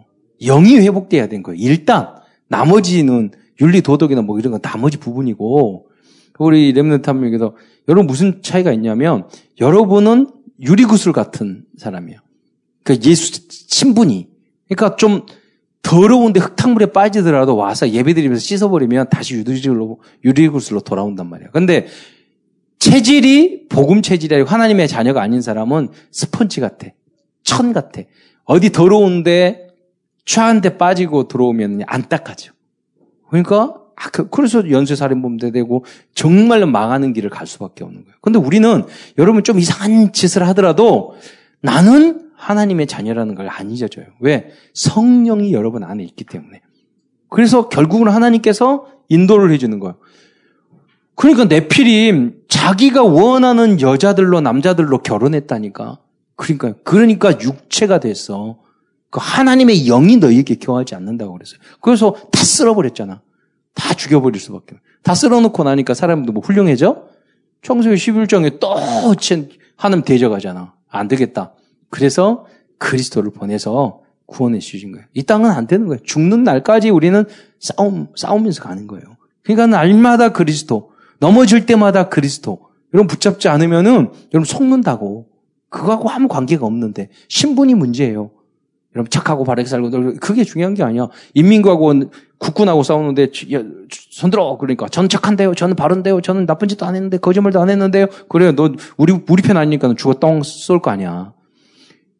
영이 0.45 0.77
회복돼야 0.77 1.27
되는 1.27 1.43
거예요. 1.43 1.59
일단 1.61 2.15
나머지는 2.47 3.31
윤리 3.61 3.81
도덕이나 3.81 4.21
뭐 4.21 4.39
이런 4.39 4.51
건 4.51 4.61
나머지 4.61 4.97
부분이고 4.97 5.89
우리 6.39 6.71
렘넌트 6.73 7.09
한 7.09 7.19
명에서 7.19 7.55
여러분 7.87 8.07
무슨 8.07 8.41
차이가 8.41 8.71
있냐면 8.73 9.27
여러분은 9.59 10.27
유리구슬 10.59 11.11
같은 11.11 11.65
사람이에요. 11.77 12.19
그 12.83 12.97
예수 13.05 13.41
신분이 13.49 14.27
그러니까 14.67 14.95
좀 14.95 15.25
더러운데 15.81 16.39
흙탕물에 16.39 16.87
빠지더라도 16.87 17.55
와서 17.55 17.89
예배드리면서 17.89 18.41
씻어버리면 18.41 19.09
다시 19.09 19.35
유리구슬로 19.35 19.99
유리구슬로 20.23 20.81
돌아온단 20.81 21.29
말이에요. 21.29 21.51
근데 21.51 21.87
체질이 22.79 23.67
복음 23.69 24.01
체질이고 24.01 24.47
하나님의 24.49 24.87
자녀가 24.87 25.21
아닌 25.21 25.41
사람은 25.41 25.89
스펀지 26.11 26.59
같아. 26.59 26.87
천 27.43 27.73
같아. 27.73 28.01
어디 28.45 28.71
더러운데 28.71 29.62
추한데 30.25 30.77
빠지고 30.77 31.27
들어오면 31.27 31.81
안딱하죠. 31.85 32.53
그러니까 33.29 33.75
아, 33.95 34.09
그, 34.09 34.29
그래서 34.29 34.69
연쇄살인범도 34.69 35.51
되고 35.51 35.85
정말로 36.15 36.65
망하는 36.65 37.13
길을 37.13 37.29
갈 37.29 37.45
수밖에 37.45 37.83
없는 37.83 38.03
거예요. 38.03 38.15
근데 38.21 38.39
우리는 38.39 38.85
여러분 39.17 39.43
좀 39.43 39.59
이상한 39.59 40.11
짓을 40.13 40.47
하더라도 40.47 41.15
나는 41.61 42.31
하나님의 42.35 42.87
자녀라는 42.87 43.35
걸 43.35 43.47
안 43.49 43.71
잊어줘요. 43.71 44.05
왜? 44.19 44.49
성령이 44.73 45.53
여러분 45.53 45.83
안에 45.83 46.03
있기 46.03 46.23
때문에. 46.25 46.61
그래서 47.29 47.69
결국은 47.69 48.09
하나님께서 48.09 48.87
인도를 49.09 49.51
해주는 49.51 49.79
거예요. 49.79 49.95
그러니까 51.15 51.45
네피림 51.45 52.43
자기가 52.47 53.03
원하는 53.03 53.79
여자들로 53.79 54.41
남자들로 54.41 54.99
결혼했다니까. 54.99 55.99
그러니까 56.35 56.73
그러니까 56.83 57.39
육체가 57.39 57.99
됐어. 57.99 58.57
그 59.13 59.19
하나님의 59.21 59.85
영이 59.85 60.17
너희에게 60.17 60.55
교하지 60.55 60.95
않는다고 60.95 61.33
그랬어요. 61.33 61.59
그래서 61.81 62.15
다 62.31 62.43
쓸어버렸잖아. 62.43 63.21
다 63.75 63.93
죽여버릴 63.93 64.41
수밖에. 64.41 64.77
다 65.03 65.13
쓸어놓고 65.13 65.63
나니까 65.63 65.93
사람도 65.93 66.33
뭐 66.33 66.41
훌륭해져? 66.41 67.03
청소기 67.61 67.95
11장에 67.95 68.59
또 68.59 68.73
하나님 69.75 70.03
대적하잖아. 70.03 70.73
안 70.89 71.07
되겠다. 71.07 71.53
그래서 71.91 72.47
그리스도를 72.79 73.31
보내서 73.31 74.01
구원해 74.25 74.57
주신 74.57 74.91
거예요. 74.91 75.05
이 75.13 75.21
땅은 75.21 75.51
안 75.51 75.67
되는 75.67 75.85
거예요. 75.85 76.01
죽는 76.01 76.43
날까지 76.43 76.89
우리는 76.89 77.23
싸움, 77.59 78.07
싸우면서 78.15 78.63
가는 78.63 78.87
거예요. 78.87 79.05
그러니까 79.43 79.67
날마다 79.67 80.29
그리스도, 80.29 80.89
넘어질 81.19 81.67
때마다 81.67 82.09
그리스도. 82.09 82.61
여러분 82.95 83.05
붙잡지 83.05 83.47
않으면은 83.47 84.09
여러분 84.33 84.43
속는다고. 84.43 85.27
그거하고 85.69 86.09
아무 86.09 86.27
관계가 86.27 86.65
없는데 86.65 87.09
신분이 87.27 87.75
문제예요. 87.75 88.31
여러분 88.95 89.09
착하고 89.09 89.43
바르게 89.43 89.67
살고 89.67 90.15
그게 90.21 90.43
중요한 90.43 90.73
게 90.73 90.83
아니야. 90.83 91.07
인민구하고 91.33 91.93
국군하고 92.37 92.83
싸우는데 92.83 93.29
손들어 94.11 94.57
그러니까 94.57 94.87
저는 94.87 95.09
착한데요. 95.09 95.55
저는 95.55 95.75
바른데요. 95.75 96.21
저는 96.21 96.45
나쁜 96.45 96.67
짓도 96.67 96.85
안 96.85 96.95
했는데 96.95 97.17
거짓말도 97.17 97.59
안 97.59 97.69
했는데요. 97.69 98.07
그래요. 98.29 98.53
너 98.55 98.71
우리 98.97 99.13
우리 99.27 99.41
편 99.41 99.57
아니니까 99.57 99.93
죽어 99.95 100.13
똥쏠거 100.15 100.91
아니야. 100.91 101.33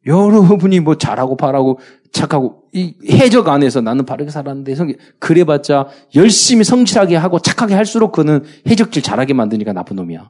여러분이 0.05 0.79
뭐 0.79 0.97
잘하고 0.97 1.37
바라고 1.37 1.79
착하고 2.11 2.63
이 2.73 2.95
해적 3.09 3.47
안에서 3.47 3.81
나는 3.81 4.05
바르게 4.05 4.31
살았는데 4.31 4.75
성 4.75 4.91
그래봤자 5.19 5.87
열심히 6.15 6.63
성실하게 6.63 7.15
하고 7.15 7.39
착하게 7.39 7.75
할수록 7.75 8.11
그는 8.11 8.43
해적질 8.67 9.03
잘하게 9.03 9.33
만드니까 9.33 9.73
나쁜 9.73 9.95
놈이야. 9.95 10.29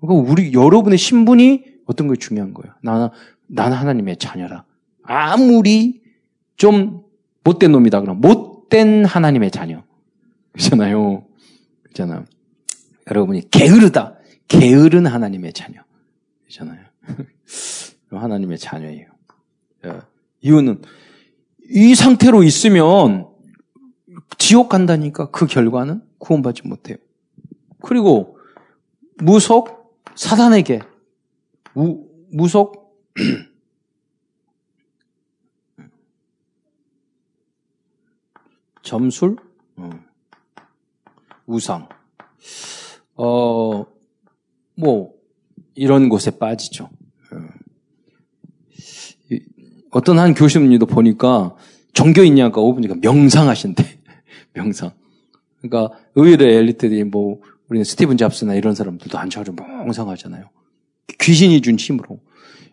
그러니까 0.00 0.30
우리 0.30 0.52
여러분의 0.52 0.98
신분이 0.98 1.64
어떤 1.86 2.08
게 2.08 2.16
중요한 2.16 2.52
거예요. 2.52 2.74
나는 2.82 3.08
나는 3.48 3.76
하나님의 3.76 4.18
자녀라. 4.18 4.65
아무리 5.06 6.02
좀 6.56 7.02
못된 7.44 7.72
놈이다 7.72 8.00
그럼 8.00 8.20
못된 8.20 9.04
하나님의 9.04 9.50
자녀. 9.50 9.82
그렇잖아요. 10.52 11.26
그렇잖아. 11.82 12.24
여러분이 13.08 13.50
게으르다. 13.50 14.16
게으른 14.48 15.06
하나님의 15.06 15.52
자녀. 15.52 15.80
그렇잖아요. 16.44 16.84
하나님의 18.10 18.58
자녀예요. 18.58 19.06
예. 19.84 20.00
이유는 20.40 20.82
이 21.70 21.94
상태로 21.94 22.42
있으면 22.44 23.28
지옥 24.38 24.68
간다니까 24.68 25.30
그 25.30 25.46
결과는 25.46 26.02
구원받지 26.18 26.66
못해요. 26.66 26.96
그리고 27.82 28.38
무속 29.18 29.98
사단에게 30.14 30.80
우, 31.74 32.06
무속 32.30 32.96
점술 38.86 39.36
어. 39.76 39.90
우상 41.46 41.88
어 43.16 43.96
뭐 44.76 45.12
이런 45.74 46.08
곳에 46.08 46.30
빠지죠. 46.30 46.90
어떤 49.90 50.18
한 50.18 50.34
교수님도 50.34 50.86
보니까 50.86 51.54
종교 51.92 52.22
있냐니까 52.22 52.60
오보니까 52.60 52.96
명상하신대. 53.00 53.84
명상. 54.52 54.92
그러니까 55.60 55.96
의외의 56.14 56.56
엘리트들이 56.56 57.04
뭐 57.04 57.40
우리는 57.68 57.82
스티븐 57.84 58.16
잡스나 58.16 58.54
이런 58.54 58.74
사람들도 58.74 59.18
앉아서 59.18 59.52
명상하잖아요. 59.52 60.50
귀신이 61.18 61.62
준 61.62 61.76
힘으로. 61.76 62.20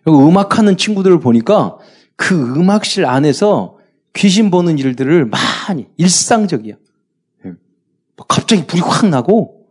음악하는 0.05 0.75
친구들을 0.75 1.19
보니까 1.21 1.77
그 2.17 2.35
음악실 2.57 3.05
안에서 3.05 3.72
귀신 4.13 4.51
보는 4.51 4.77
일들을 4.77 5.25
많이 5.25 5.87
일상적이야. 5.97 6.75
예. 7.45 7.53
뭐 8.15 8.25
갑자기 8.27 8.65
불이 8.65 8.81
확 8.81 9.07
나고 9.09 9.65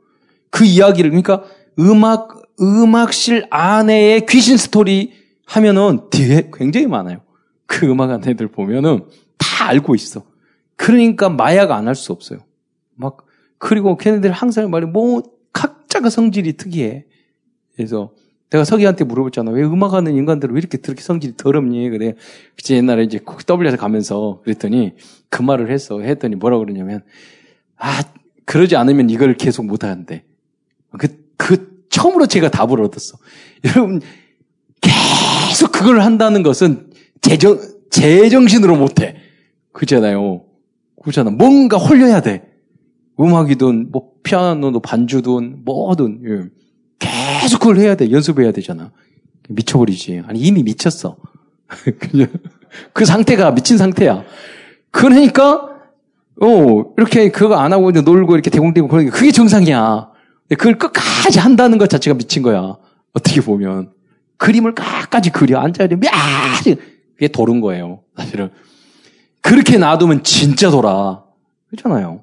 그 0.51 0.65
이야기를 0.65 1.11
그러니까 1.11 1.45
음악 1.79 2.43
음악실 2.61 3.47
안에의 3.51 4.27
귀신 4.27 4.57
스토리 4.57 5.13
하면은 5.47 6.09
뒤에 6.11 6.51
굉장히 6.53 6.87
많아요. 6.87 7.23
그 7.67 7.87
음악한 7.87 8.23
애들 8.27 8.49
보면은 8.49 9.05
다 9.39 9.69
알고 9.69 9.95
있어. 9.95 10.25
그러니까 10.77 11.29
마약 11.29 11.71
안 11.71 11.87
할 11.87 11.95
수 11.95 12.13
없어요. 12.13 12.41
막, 12.95 13.25
그리고 13.59 13.97
걔네들 13.97 14.33
항상 14.33 14.71
말해, 14.71 14.87
뭐, 14.87 15.23
각자가 15.53 16.11
성질이 16.11 16.57
특이해. 16.57 17.07
그래서 17.75 18.13
내가 18.53 18.65
서기한테 18.65 19.05
물어봤잖아. 19.05 19.51
왜 19.51 19.65
음악하는 19.65 20.15
인간들은 20.15 20.55
왜 20.55 20.59
이렇게 20.59 20.77
그렇게 20.77 21.01
성질이 21.01 21.39
더럽니? 21.39 21.89
그래. 21.89 22.15
그치, 22.55 22.75
옛날에 22.75 23.03
이제 23.03 23.19
W에서 23.19 23.79
가면서 23.79 24.41
그랬더니 24.45 24.93
그 25.31 25.41
말을 25.41 25.71
했어. 25.71 26.01
했더니 26.01 26.37
뭐라 26.37 26.59
그러냐면, 26.59 27.03
아, 27.79 28.03
그러지 28.45 28.77
않으면 28.77 29.09
이걸 29.09 29.35
계속 29.39 29.65
못 29.65 29.85
하는데. 29.85 30.25
그, 30.99 31.09
그, 31.39 31.87
처음으로 31.89 32.27
제가 32.27 32.51
답을 32.51 32.83
얻었어. 32.83 33.17
여러분, 33.65 34.03
계속 34.83 35.73
그걸 35.73 36.01
한다는 36.01 36.43
것은 36.43 36.91
제정, 37.23 37.59
제정신으로 37.91 38.77
못해. 38.77 39.17
그잖아요. 39.73 40.45
그잖아. 41.03 41.31
뭔가 41.31 41.79
홀려야 41.79 42.21
돼. 42.21 42.53
음악이든, 43.19 43.93
뭐, 43.93 44.13
피아노도 44.23 44.81
반주든, 44.81 45.65
뭐든, 45.65 46.21
예. 46.27 46.62
계속 47.43 47.59
그걸 47.59 47.79
해야 47.79 47.97
돼. 47.97 48.13
연습해야 48.13 48.53
되잖아. 48.53 48.93
미쳐버리지. 49.49 50.23
아니, 50.29 50.39
이미 50.39 50.63
미쳤어. 50.63 51.17
그냥, 51.99 52.29
그 52.93 53.05
상태가 53.05 53.51
미친 53.51 53.77
상태야. 53.79 54.23
그러니까, 54.93 55.71
어, 56.41 56.85
이렇게 56.97 57.31
그거 57.33 57.57
안 57.57 57.73
하고 57.73 57.91
이제 57.91 58.01
놀고 58.01 58.35
이렇게 58.35 58.49
대공대고 58.49 58.87
그러니까 58.87 59.17
그게 59.17 59.33
정상이야. 59.33 60.11
그걸 60.51 60.79
끝까지 60.79 61.41
한다는 61.41 61.79
것 61.79 61.91
자체가 61.91 62.17
미친 62.17 62.43
거야. 62.43 62.77
어떻게 63.13 63.41
보면. 63.41 63.91
그림을 64.37 64.75
끝까지 64.75 65.31
그려. 65.31 65.59
앉아야 65.59 65.89
돼. 65.89 65.97
그게 67.15 67.29
도른 67.29 67.61
거예요. 67.61 68.03
사실은. 68.17 68.51
그렇게 69.41 69.79
놔두면 69.79 70.23
진짜 70.23 70.71
돌아. 70.71 71.25
그렇잖아요. 71.71 72.23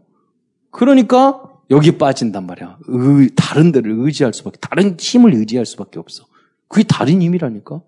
그러니까 0.71 1.41
여기 1.71 1.97
빠진단 1.97 2.45
말이야. 2.45 2.77
의, 2.88 3.29
다른 3.36 3.71
데를 3.71 3.93
의지할 3.97 4.34
수밖에, 4.34 4.58
다른 4.60 4.97
힘을 4.99 5.34
의지할 5.36 5.65
수밖에 5.65 5.99
없어. 5.99 6.25
그게 6.67 6.84
다른 6.84 7.21
힘이라니까. 7.21 7.82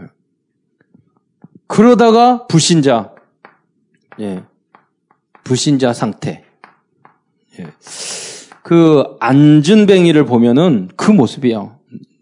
예. 0.00 0.04
그러다가 1.66 2.46
불신자, 2.46 3.14
예, 4.20 4.42
불신자 5.44 5.92
상태. 5.92 6.44
예. 7.58 7.66
그 8.62 9.16
안준뱅이를 9.20 10.26
보면은 10.26 10.88
그 10.96 11.10
모습이야. 11.10 11.78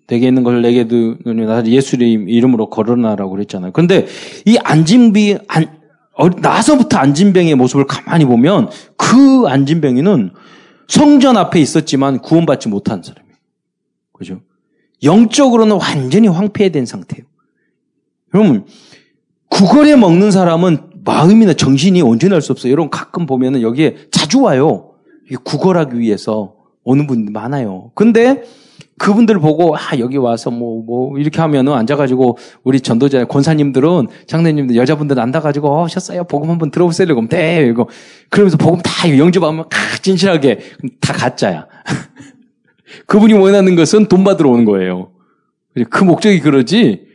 내게 0.06 0.28
있는 0.28 0.44
것을 0.44 0.62
내게 0.62 0.86
두는 0.86 1.66
예수님 1.66 2.28
이름으로 2.28 2.70
걸어놔라고 2.70 3.32
그랬잖아요. 3.32 3.72
근데 3.72 4.06
이 4.44 4.56
안진비 4.62 5.38
안, 5.48 5.66
어, 6.12 6.28
나서부터 6.28 6.98
안진뱅이의 6.98 7.56
모습을 7.56 7.86
가만히 7.86 8.24
보면 8.24 8.70
그 8.96 9.46
안진뱅이는 9.48 10.30
성전 10.88 11.36
앞에 11.36 11.60
있었지만 11.60 12.20
구원받지 12.20 12.68
못한 12.68 13.02
사람이에요. 13.02 13.36
그죠? 14.12 14.40
영적으로는 15.02 15.76
완전히 15.76 16.28
황폐된 16.28 16.86
상태예요. 16.86 17.26
여러분, 18.34 18.66
구걸에 19.48 19.96
먹는 19.96 20.30
사람은 20.30 21.02
마음이나 21.04 21.54
정신이 21.54 22.02
온전할 22.02 22.42
수 22.42 22.52
없어요. 22.52 22.72
여러분 22.72 22.90
가끔 22.90 23.26
보면은 23.26 23.62
여기에 23.62 24.08
자주 24.10 24.42
와요. 24.42 24.92
구걸하기 25.44 25.98
위해서 25.98 26.56
오는 26.82 27.06
분들 27.06 27.32
많아요. 27.32 27.90
근데 27.94 28.42
그분들 28.98 29.38
보고 29.40 29.76
아 29.76 29.98
여기 29.98 30.16
와서 30.16 30.50
뭐뭐 30.50 30.84
뭐 30.84 31.18
이렇게 31.18 31.40
하면은 31.40 31.74
앉아가지고 31.74 32.38
우리 32.64 32.80
전도자 32.80 33.26
권사님들은 33.26 34.08
장로님들 34.26 34.76
여자분들 34.76 35.20
앉아가지고 35.20 35.68
어, 35.68 35.84
오셨어요. 35.84 36.24
복음 36.24 36.50
한번 36.50 36.70
들어보세요. 36.70 37.06
그럼 37.08 37.28
돼 37.28 37.66
이거 37.68 37.88
그러면서 38.30 38.56
복음 38.56 38.80
다 38.80 38.90
영접하면 39.16 39.64
아, 39.64 39.98
진실하게 40.00 40.60
다 41.00 41.12
가짜야. 41.12 41.66
그분이 43.06 43.34
원하는 43.34 43.76
것은 43.76 44.06
돈 44.06 44.24
받으러 44.24 44.50
오는 44.50 44.64
거예요. 44.64 45.10
그 45.90 46.04
목적이 46.04 46.40
그러지? 46.40 47.06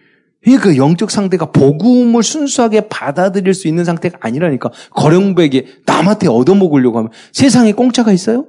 그 0.61 0.77
영적 0.77 1.09
상대가 1.09 1.51
복음을 1.51 2.21
순수하게 2.21 2.89
받아들일 2.89 3.53
수 3.53 3.67
있는 3.67 3.85
상태가 3.85 4.19
아니라니까. 4.21 4.69
거령백에 4.91 5.65
남한테 5.85 6.27
얻어먹으려고 6.27 6.99
하면 6.99 7.11
세상에 7.31 7.71
공짜가 7.71 8.11
있어요? 8.11 8.45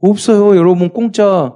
없어요. 0.00 0.56
여러분 0.56 0.90
공짜 0.90 1.54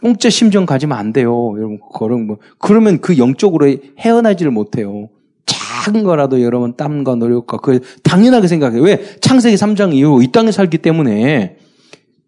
공짜 0.00 0.30
심정 0.30 0.66
가지면 0.66 0.96
안 0.96 1.12
돼요. 1.12 1.52
여러분, 1.56 1.78
그런 1.92 2.26
뭐. 2.26 2.38
그러면 2.58 3.00
그 3.00 3.18
영적으로 3.18 3.74
헤어나지를 3.98 4.50
못해요. 4.50 5.08
작은 5.46 6.04
거라도 6.04 6.42
여러분 6.42 6.76
땀과 6.76 7.16
노력과 7.16 7.58
그 7.58 7.80
당연하게 8.02 8.46
생각해요. 8.48 8.82
왜? 8.82 9.02
창세기 9.20 9.56
3장 9.56 9.94
이후 9.94 10.22
이 10.22 10.30
땅에 10.30 10.52
살기 10.52 10.78
때문에 10.78 11.56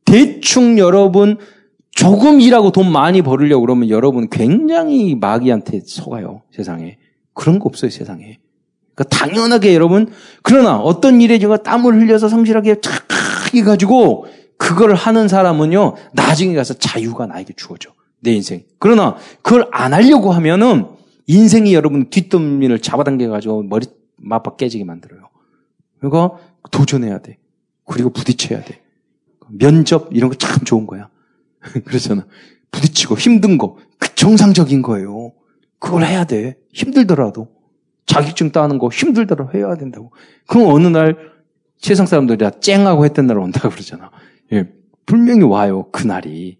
대충 0.04 0.78
여러분 0.78 1.36
조금 1.90 2.40
일하고 2.40 2.72
돈 2.72 2.90
많이 2.90 3.22
벌으려고 3.22 3.62
그러면 3.62 3.90
여러분 3.90 4.28
굉장히 4.28 5.14
마귀한테 5.14 5.82
속아요. 5.84 6.42
세상에. 6.50 6.96
그런 7.34 7.58
거 7.58 7.66
없어요, 7.66 7.90
세상에. 7.90 8.38
그러니까 8.94 9.16
당연하게 9.16 9.74
여러분 9.74 10.10
그러나 10.42 10.78
어떤 10.78 11.20
일에 11.20 11.38
제가 11.38 11.58
땀을 11.58 11.94
흘려서 11.94 12.28
성실하게 12.28 12.80
착 12.80 13.08
해가지고 13.54 14.26
그걸 14.62 14.94
하는 14.94 15.26
사람은요, 15.26 15.96
나중에 16.12 16.54
가서 16.54 16.74
자유가 16.74 17.26
나에게 17.26 17.52
주어져. 17.56 17.90
내 18.20 18.32
인생. 18.32 18.62
그러나 18.78 19.16
그걸 19.42 19.66
안 19.72 19.92
하려고 19.92 20.30
하면은 20.30 20.86
인생이 21.26 21.74
여러분 21.74 22.08
뒷덜미를 22.10 22.78
잡아당겨가지고 22.78 23.64
머리 23.64 23.86
맞박 24.18 24.56
깨지게 24.56 24.84
만들어요. 24.84 25.30
그러니까 25.98 26.38
도전해야 26.70 27.18
돼. 27.18 27.38
그리고 27.86 28.10
부딪혀야 28.10 28.62
돼. 28.62 28.80
면접 29.48 30.10
이런 30.12 30.30
거 30.30 30.36
참 30.38 30.62
좋은 30.64 30.86
거야. 30.86 31.08
그렇잖아. 31.84 32.24
부딪히고 32.70 33.16
힘든 33.18 33.58
거. 33.58 33.78
그 33.98 34.14
정상적인 34.14 34.82
거예요. 34.82 35.32
그걸 35.80 36.04
해야 36.04 36.22
돼. 36.22 36.56
힘들더라도. 36.72 37.48
자격증 38.06 38.52
따는 38.52 38.78
거 38.78 38.90
힘들더라 38.92 39.48
해야 39.54 39.74
된다고. 39.74 40.12
그럼 40.46 40.68
어느 40.68 40.86
날 40.86 41.16
세상 41.78 42.06
사람들이 42.06 42.38
다 42.38 42.50
쨍하고 42.60 43.04
했던 43.04 43.26
날 43.26 43.38
온다고 43.38 43.70
그러잖아. 43.70 44.12
예, 44.52 44.68
분명히 45.06 45.42
와요, 45.42 45.88
그날이. 45.92 46.58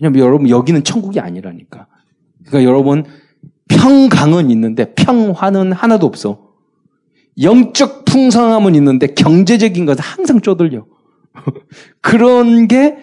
왜냐면 0.00 0.20
여러분, 0.20 0.48
여기는 0.48 0.84
천국이 0.84 1.20
아니라니까. 1.20 1.86
그러니까 2.44 2.68
여러분, 2.68 3.04
평강은 3.68 4.50
있는데 4.50 4.94
평화는 4.94 5.72
하나도 5.72 6.06
없어. 6.06 6.48
영적 7.40 8.04
풍성함은 8.04 8.74
있는데 8.76 9.06
경제적인 9.08 9.86
것은 9.86 10.02
항상 10.02 10.40
쪼들려. 10.40 10.86
그런 12.00 12.66
게 12.66 12.96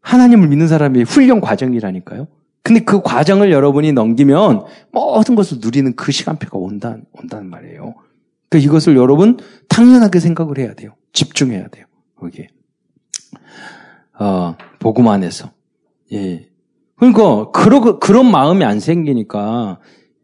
하나님을 0.00 0.48
믿는 0.48 0.68
사람의 0.68 1.04
훈련 1.04 1.40
과정이라니까요. 1.40 2.28
근데 2.62 2.80
그 2.80 3.02
과정을 3.02 3.52
여러분이 3.52 3.92
넘기면 3.92 4.64
모든 4.90 5.34
것을 5.34 5.58
누리는 5.60 5.94
그 5.96 6.12
시간표가 6.12 6.56
온다, 6.56 6.96
온다는 7.12 7.50
말이에요. 7.50 7.94
그 8.48 8.58
이것을 8.58 8.96
여러분 8.96 9.38
당연하게 9.68 10.18
생각을 10.20 10.58
해야 10.58 10.72
돼요. 10.74 10.94
집중해야 11.12 11.68
돼요. 11.68 11.84
거기에. 12.16 12.48
어, 14.18 14.56
복음 14.78 15.08
안에서. 15.08 15.50
예. 16.12 16.48
그러니까, 16.96 17.50
그러, 17.50 17.98
그런 17.98 18.30
마음이 18.30 18.64
안 18.64 18.80
생기니까 18.80 19.80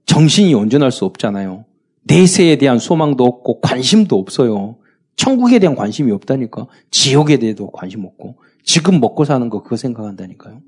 정신이 0.06 0.54
온전할 0.54 0.92
수 0.92 1.04
없잖아요. 1.04 1.64
내세에 2.04 2.56
대한 2.56 2.78
소망도 2.78 3.24
없고 3.24 3.60
관심도 3.60 4.18
없어요. 4.18 4.76
천국에 5.16 5.58
대한 5.58 5.76
관심이 5.76 6.10
없다니까. 6.12 6.66
지옥에 6.90 7.38
대해도 7.38 7.70
관심 7.70 8.04
없고. 8.04 8.36
지금 8.62 9.00
먹고 9.00 9.24
사는 9.24 9.48
거 9.50 9.62
그거 9.62 9.76
생각한다니까요. 9.76 10.62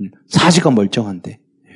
음, 0.00 0.10
사지가 0.28 0.70
멀쩡한데. 0.70 1.38
예. 1.68 1.74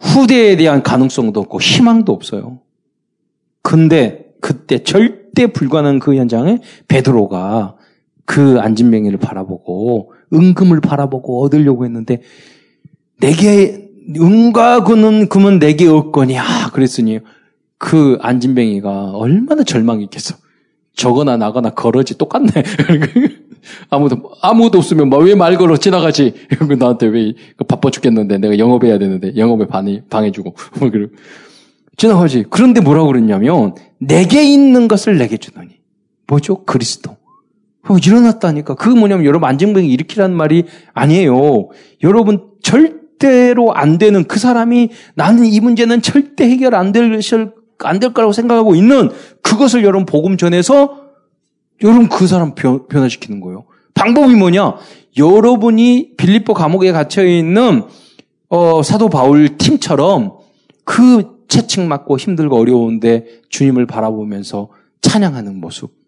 후대에 0.00 0.56
대한 0.56 0.82
가능성도 0.82 1.40
없고 1.40 1.60
희망도 1.60 2.12
없어요. 2.12 2.60
근데 3.62 4.32
그때 4.40 4.82
절대 4.82 5.46
불가능한 5.46 5.98
그 5.98 6.16
현장에 6.16 6.58
베드로가 6.88 7.76
그 8.32 8.58
안진뱅이를 8.60 9.18
바라보고 9.18 10.14
은금을 10.32 10.80
바라보고 10.80 11.42
얻으려고 11.44 11.84
했는데 11.84 12.22
내게 13.20 13.90
은과 14.16 14.84
금은 14.84 15.28
금은 15.28 15.58
내게 15.58 15.86
없거니야 15.86 16.70
그랬으니 16.72 17.20
그 17.76 18.16
안진뱅이가 18.22 19.10
얼마나 19.10 19.64
절망이 19.64 20.02
있겠어. 20.04 20.36
저거나 20.96 21.36
나거나 21.36 21.74
걸어지 21.74 22.16
똑같네. 22.16 22.50
아무도 23.90 24.32
아무도 24.40 24.78
없으면 24.78 25.10
뭐왜말 25.10 25.58
걸어 25.58 25.76
지나가지? 25.76 26.32
나한테 26.78 27.08
왜 27.08 27.34
바빠 27.68 27.90
죽겠는데 27.90 28.38
내가 28.38 28.56
영업해야 28.56 28.98
되는데 28.98 29.36
영업에 29.36 29.66
방해 29.66 30.04
방해주고 30.08 30.54
뭐 30.80 30.90
지나가지. 31.98 32.46
그런데 32.48 32.80
뭐라고 32.80 33.08
그랬냐면 33.08 33.74
내게 33.98 34.42
있는 34.42 34.88
것을 34.88 35.18
내게 35.18 35.36
주더니 35.36 35.80
뭐죠? 36.26 36.64
그리스도. 36.64 37.20
어, 37.88 37.96
일어났다니까. 37.96 38.74
그게 38.74 38.98
뭐냐면 38.98 39.24
여러분 39.24 39.48
안정병이 39.48 39.88
일으키라는 39.88 40.36
말이 40.36 40.64
아니에요. 40.94 41.68
여러분 42.02 42.48
절대로 42.62 43.74
안 43.74 43.98
되는 43.98 44.24
그 44.24 44.38
사람이 44.38 44.90
나는 45.14 45.46
이 45.46 45.60
문제는 45.60 46.02
절대 46.02 46.48
해결 46.48 46.74
안 46.74 46.92
될, 46.92 47.20
안될 47.78 48.12
거라고 48.12 48.32
생각하고 48.32 48.74
있는 48.74 49.10
그것을 49.42 49.82
여러분 49.82 50.06
복음 50.06 50.36
전해서 50.36 51.02
여러분 51.82 52.08
그 52.08 52.26
사람 52.26 52.54
변, 52.54 52.86
변화시키는 52.86 53.40
거예요. 53.40 53.64
방법이 53.94 54.34
뭐냐? 54.34 54.76
여러분이 55.18 56.12
빌립보 56.16 56.54
감옥에 56.54 56.92
갇혀 56.92 57.24
있는 57.24 57.82
어, 58.48 58.82
사도 58.82 59.08
바울 59.08 59.56
팀처럼 59.58 60.34
그 60.84 61.44
채찍 61.48 61.82
맞고 61.82 62.16
힘들고 62.16 62.58
어려운데 62.58 63.26
주님을 63.48 63.86
바라보면서 63.86 64.68
찬양하는 65.02 65.60
모습. 65.60 66.01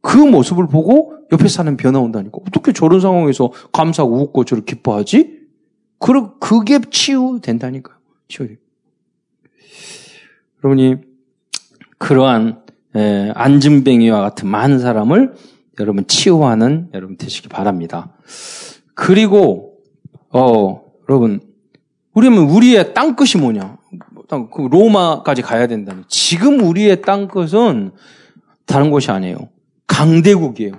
그 0.00 0.16
모습을 0.16 0.68
보고 0.68 1.14
옆에 1.32 1.48
사는 1.48 1.76
변화 1.76 1.98
온다니까. 1.98 2.38
어떻게 2.46 2.72
저런 2.72 3.00
상황에서 3.00 3.52
감사하고 3.72 4.22
웃고 4.22 4.44
저를 4.44 4.64
기뻐하지? 4.64 5.38
그, 5.98 6.38
그게 6.38 6.80
치유된다니까요. 6.90 7.96
치유돼. 8.28 8.56
여러분이 10.62 10.96
그러한 11.98 12.62
에, 12.96 13.30
안증뱅이와 13.34 14.20
같은 14.20 14.48
많은 14.48 14.78
사람을 14.78 15.34
여러분 15.80 16.06
치유하는 16.06 16.90
여러분 16.94 17.16
되시기 17.16 17.48
바랍니다. 17.48 18.12
그리고 18.94 19.78
어 20.30 20.82
여러분 21.08 21.40
우리는 22.14 22.36
우리의 22.38 22.94
땅끝이 22.94 23.40
뭐냐? 23.40 23.76
그 24.52 24.62
로마까지 24.62 25.42
가야 25.42 25.66
된다는. 25.66 26.04
지금 26.08 26.60
우리의 26.60 27.02
땅끝은 27.02 27.92
다른 28.66 28.90
곳이 28.90 29.10
아니에요. 29.10 29.36
강대국이에요. 29.88 30.74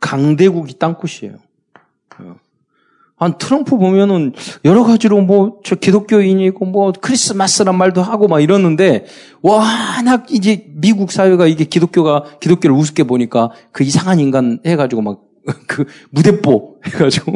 강대국이 0.00 0.78
땅끝이에요. 0.78 1.38
한 3.16 3.36
트럼프 3.36 3.78
보면은 3.78 4.32
여러 4.64 4.84
가지로 4.84 5.20
뭐 5.22 5.58
저 5.64 5.74
기독교인이고 5.74 6.64
뭐 6.64 6.92
크리스마스란 6.92 7.76
말도 7.76 8.00
하고 8.02 8.28
막 8.28 8.40
이러는데 8.40 9.04
워낙 9.42 10.32
이제 10.32 10.64
미국 10.68 11.12
사회가 11.12 11.46
이게 11.46 11.64
기독교가 11.64 12.24
기독교를 12.40 12.74
우습게 12.76 13.02
보니까 13.04 13.50
그 13.72 13.84
이상한 13.84 14.20
인간 14.20 14.60
해가지고 14.64 15.02
막 15.02 15.20
그 15.66 15.84
무대뽀 16.10 16.76
해가지고 16.86 17.32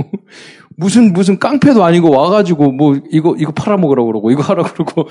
무슨 0.77 1.13
무슨 1.13 1.39
깡패도 1.39 1.83
아니고 1.83 2.11
와가지고 2.11 2.73
뭐 2.73 2.99
이거 3.11 3.35
이거 3.39 3.53
팔아먹으라고 3.53 4.07
그러고 4.07 4.31
이거 4.31 4.43
하라 4.43 4.63
그러고 4.65 5.09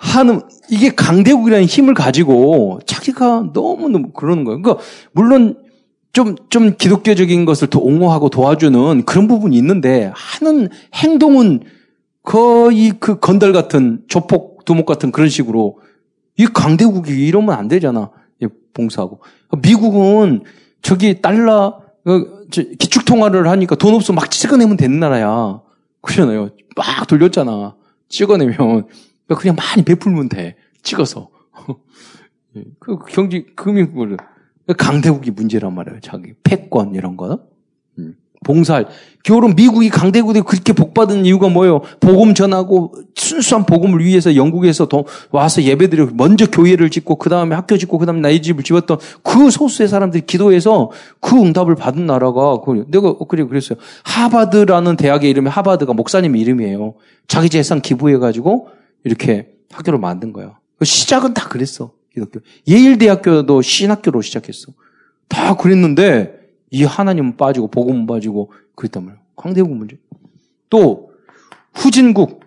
하는 0.00 0.40
이게 0.70 0.90
강대국이라는 0.94 1.66
힘을 1.66 1.92
가지고 1.94 2.80
자기가 2.86 3.50
너무 3.52 3.90
너무 3.90 4.12
그러는 4.12 4.44
거예요. 4.44 4.62
그러니까 4.62 4.82
물론 5.12 5.56
좀, 6.12 6.36
좀 6.48 6.74
기독교적인 6.76 7.44
것을 7.44 7.68
더 7.68 7.78
옹호하고 7.78 8.30
도와주는 8.30 9.04
그런 9.04 9.28
부분이 9.28 9.54
있는데 9.56 10.10
하는 10.14 10.68
행동은 10.94 11.60
거의 12.22 12.92
그 12.98 13.20
건달 13.20 13.52
같은 13.52 14.02
조폭, 14.08 14.64
두목 14.64 14.86
같은 14.86 15.12
그런 15.12 15.28
식으로 15.28 15.78
이 16.36 16.46
강대국이 16.46 17.12
이러면 17.26 17.54
안 17.54 17.68
되잖아. 17.68 18.10
봉사하고. 18.72 19.20
미국은 19.62 20.44
저기 20.82 21.20
달러, 21.20 21.82
어, 22.06 22.24
기축통화를 22.50 23.48
하니까 23.48 23.74
돈 23.74 23.94
없으면 23.94 24.16
막 24.16 24.30
찍어내면 24.30 24.76
되는 24.76 24.98
나라야. 24.98 25.60
그러잖아요. 26.00 26.50
막 26.76 27.06
돌렸잖아. 27.06 27.74
찍어내면. 28.08 28.86
그냥 29.34 29.56
많이 29.56 29.84
베풀면 29.84 30.28
돼. 30.28 30.56
찍어서. 30.82 31.28
그 32.78 32.98
경제, 33.08 33.44
금융을. 33.54 34.16
강대국이 34.76 35.30
문제란 35.30 35.74
말이에요. 35.74 36.00
자기 36.00 36.32
패권 36.42 36.94
이런 36.94 37.16
거. 37.16 37.40
음. 37.98 38.16
봉사할. 38.44 38.86
결혼 39.22 39.54
미국이 39.54 39.90
강대국이 39.90 40.40
그렇게 40.40 40.72
복받은 40.72 41.26
이유가 41.26 41.48
뭐예요? 41.48 41.82
복음 42.00 42.32
전하고 42.32 42.94
순수한 43.14 43.66
복음을 43.66 44.02
위해서 44.02 44.34
영국에서 44.34 44.88
더 44.88 45.04
와서 45.30 45.62
예배드리고 45.62 46.12
먼저 46.14 46.46
교회를 46.46 46.88
짓고 46.88 47.16
그 47.16 47.28
다음에 47.28 47.54
학교 47.54 47.76
짓고 47.76 47.98
그 47.98 48.06
다음에 48.06 48.20
나의 48.20 48.40
집을 48.40 48.64
지었던 48.64 48.98
그 49.22 49.50
소수의 49.50 49.88
사람들이 49.88 50.24
기도해서 50.24 50.90
그 51.20 51.36
응답을 51.36 51.74
받은 51.74 52.06
나라가 52.06 52.60
그 52.60 52.86
내가 52.88 53.18
그래 53.28 53.44
그랬어요. 53.44 53.78
하바드라는 54.04 54.96
대학의 54.96 55.28
이름이 55.30 55.50
하바드가 55.50 55.92
목사님 55.92 56.34
이름이에요. 56.34 56.94
자기 57.28 57.50
재산 57.50 57.82
기부해가지고 57.82 58.79
이렇게 59.04 59.54
학교를 59.70 59.98
만든 59.98 60.32
거야. 60.32 60.58
시작은 60.82 61.34
다 61.34 61.48
그랬어. 61.48 61.92
기독교. 62.12 62.40
예일대학교도 62.66 63.62
신학교로 63.62 64.22
시작했어. 64.22 64.72
다 65.28 65.56
그랬는데 65.56 66.40
이 66.70 66.84
하나님은 66.84 67.36
빠지고 67.36 67.68
복음은 67.68 68.06
빠지고 68.06 68.52
그랬단 68.74 69.04
말이에요. 69.04 69.22
광대국 69.36 69.74
문제. 69.74 69.98
또 70.68 71.12
후진국 71.74 72.40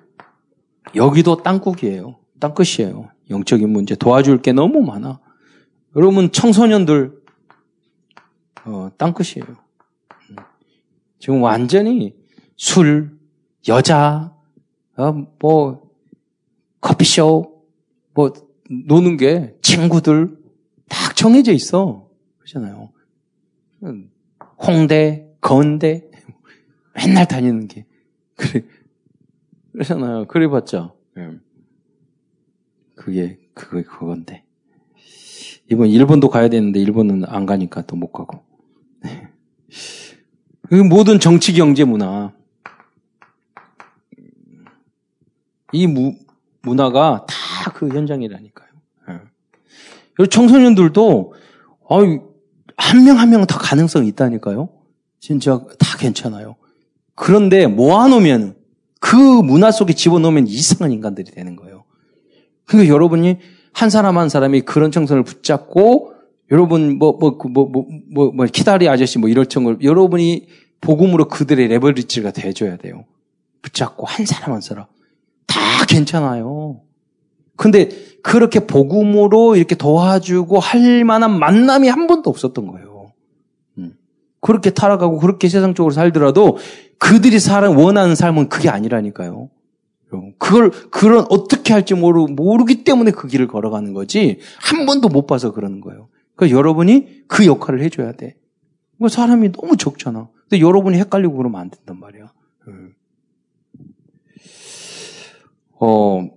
여기도 0.95 1.41
땅국이에요. 1.41 2.17
땅끝이에요. 2.39 3.09
영적인 3.29 3.69
문제 3.69 3.95
도와줄 3.95 4.41
게 4.41 4.51
너무 4.51 4.81
많아. 4.81 5.19
여러분 5.95 6.31
청소년들 6.31 7.23
어, 8.65 8.89
땅끝이에요. 8.97 9.45
지금 11.19 11.41
완전히 11.41 12.15
술, 12.57 13.17
여자, 13.67 14.33
어, 14.97 15.11
뭐 15.39 15.82
커피숍, 16.83 17.65
뭐 18.13 18.33
노는 18.69 19.15
게 19.17 19.55
친구들 19.61 20.37
딱 20.89 21.15
정해져 21.15 21.53
있어. 21.53 22.09
그렇잖아요. 22.39 22.91
홍대, 24.57 25.25
건대, 25.39 26.09
맨날 26.93 27.25
다니는 27.27 27.67
게. 27.69 27.85
그래. 28.35 28.65
그러잖아요. 29.71 30.25
그래 30.27 30.47
봤자. 30.49 30.93
예. 31.17 31.29
그게, 32.95 33.39
그게 33.53 33.83
그건데. 33.83 34.43
이번 35.71 35.87
일본도 35.87 36.29
가야 36.29 36.49
되는데 36.49 36.81
일본은 36.81 37.23
안 37.25 37.45
가니까 37.45 37.81
또 37.83 37.95
못 37.95 38.11
가고. 38.11 38.43
그 40.67 40.75
모든 40.75 41.19
정치, 41.19 41.53
경제, 41.53 41.85
문화. 41.85 42.33
이 45.71 45.87
무, 45.87 46.15
문화가 46.63 47.25
다 47.27 47.71
그 47.73 47.87
현장이라니까요. 47.89 48.69
예. 50.19 50.25
청소년들도 50.27 51.33
한 51.87 53.03
명 53.05 53.17
한 53.17 53.29
명 53.29 53.45
다 53.45 53.57
가능성이 53.57 54.07
있다니까요. 54.09 54.69
진짜 55.19 55.61
다 55.79 55.97
괜찮아요. 55.97 56.55
그런데 57.15 57.67
모아놓으면 57.67 58.55
그 58.99 59.15
문화 59.15 59.71
속에 59.71 59.93
집어넣으면 59.93 60.47
이상한 60.47 60.91
인간들이 60.91 61.31
되는 61.31 61.55
거예요. 61.55 61.83
그러니까 62.65 62.93
여러분이 62.93 63.37
한 63.73 63.89
사람 63.89 64.17
한 64.17 64.29
사람이 64.29 64.61
그런 64.61 64.91
청소년을 64.91 65.23
붙잡고 65.23 66.13
여러분 66.51 66.97
뭐 66.99 67.17
뭐 67.17 67.37
뭐 67.37 67.49
뭐 67.49 67.85
뭐 68.11 68.31
뭐 68.33 68.45
키다리 68.45 68.89
아저씨 68.89 69.19
뭐 69.19 69.29
이럴 69.29 69.45
청을 69.45 69.77
여러분이 69.81 70.47
복음으로 70.81 71.27
그들의 71.29 71.67
레버리지가 71.69 72.31
돼줘야 72.31 72.75
돼요. 72.77 73.05
붙잡고 73.61 74.05
한 74.05 74.25
사람 74.25 74.51
한 74.53 74.61
사람 74.61 74.85
다 75.47 75.85
괜찮아요. 75.87 76.81
근데 77.55 77.89
그렇게 78.21 78.65
복음으로 78.65 79.55
이렇게 79.55 79.75
도와주고 79.75 80.59
할 80.59 81.03
만한 81.03 81.37
만남이 81.39 81.87
한 81.87 82.07
번도 82.07 82.29
없었던 82.29 82.67
거예요. 82.67 83.11
음. 83.77 83.93
그렇게 84.39 84.69
타락하고 84.69 85.19
그렇게 85.19 85.49
세상적으로 85.49 85.93
살더라도 85.93 86.57
그들이 86.97 87.39
사람 87.39 87.77
원하는 87.77 88.15
삶은 88.15 88.49
그게 88.49 88.69
아니라니까요. 88.69 89.49
그걸 90.37 90.71
그런 90.91 91.25
어떻게 91.29 91.73
할지 91.73 91.95
모르 91.95 92.25
모르기 92.27 92.83
때문에 92.83 93.11
그 93.11 93.27
길을 93.27 93.47
걸어가는 93.47 93.93
거지 93.93 94.39
한 94.61 94.85
번도 94.85 95.09
못 95.09 95.25
봐서 95.25 95.51
그러는 95.51 95.81
거예요. 95.81 96.07
그러니까 96.35 96.57
여러분이 96.57 97.23
그 97.27 97.45
역할을 97.45 97.81
해줘야 97.81 98.11
돼. 98.13 98.35
뭐 98.97 99.09
사람이 99.09 99.51
너무 99.51 99.75
적잖아. 99.75 100.29
근데 100.47 100.61
여러분이 100.61 100.97
헷갈리고 100.99 101.35
그러면 101.35 101.61
안 101.61 101.69
된단 101.69 101.99
말이야. 101.99 102.31
음. 105.83 105.85
어 105.85 106.29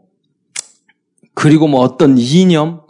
그리고 1.35 1.69
뭐 1.69 1.81
어떤 1.81 2.17
이념 2.19 2.81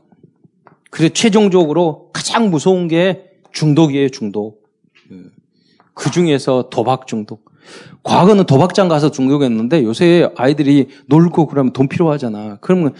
그리고 0.90 1.12
최종적으로 1.12 2.10
가장 2.12 2.50
무서운 2.50 2.88
게 2.88 3.30
중독이에요 3.52 4.08
중독. 4.10 4.62
음. 5.10 5.30
그 5.94 6.10
중에서 6.10 6.68
도박 6.70 7.06
중독. 7.06 7.50
과거는 8.02 8.44
도박장 8.44 8.88
가서 8.88 9.10
중독했는데 9.10 9.82
요새 9.82 10.30
아이들이 10.36 10.88
놀고 11.06 11.46
그러면 11.46 11.72
돈 11.72 11.88
필요하잖아. 11.88 12.58
그러면 12.60 12.94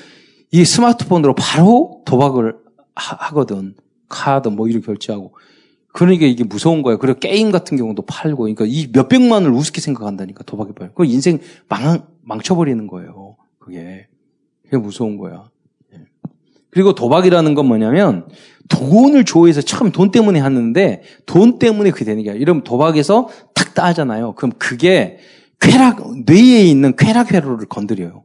이 0.51 0.65
스마트폰으로 0.65 1.35
바로 1.35 2.03
도박을 2.07 2.57
하, 2.95 3.31
거든 3.31 3.75
카드 4.09 4.49
뭐 4.49 4.69
이렇게 4.69 4.85
결제하고. 4.85 5.35
그러니까 5.93 6.27
이게 6.27 6.45
무서운 6.45 6.83
거예요. 6.83 6.99
그리고 6.99 7.19
게임 7.19 7.51
같은 7.51 7.77
경우도 7.77 8.03
팔고. 8.03 8.43
그러니까 8.43 8.65
이 8.67 8.89
몇백만을 8.93 9.51
우습게 9.51 9.81
생각한다니까 9.81 10.45
도박이 10.45 10.73
봐요. 10.73 10.91
그 10.95 11.05
인생 11.05 11.39
망, 11.69 12.03
망쳐버리는 12.23 12.87
거예요. 12.87 13.37
그게. 13.67 14.07
그게 14.63 14.77
무서운 14.77 15.19
거야. 15.19 15.51
예. 15.93 16.05
그리고 16.71 16.95
도박이라는 16.95 17.55
건 17.55 17.67
뭐냐면 17.67 18.29
돈을 18.69 19.25
조회해서 19.25 19.61
처음 19.63 19.91
돈 19.91 20.13
때문에 20.13 20.39
하는데 20.39 21.03
돈 21.27 21.59
때문에 21.59 21.91
그게 21.91 22.05
되는 22.05 22.23
게 22.23 22.31
아니라 22.31 22.41
이러면 22.41 22.63
도박에서 22.63 23.29
탁 23.55 23.75
따잖아요. 23.75 24.35
그럼 24.35 24.53
그게 24.59 25.19
쾌락, 25.61 26.01
뇌에 26.27 26.63
있는 26.63 26.95
쾌락 26.97 27.33
회로를 27.33 27.67
건드려요. 27.67 28.23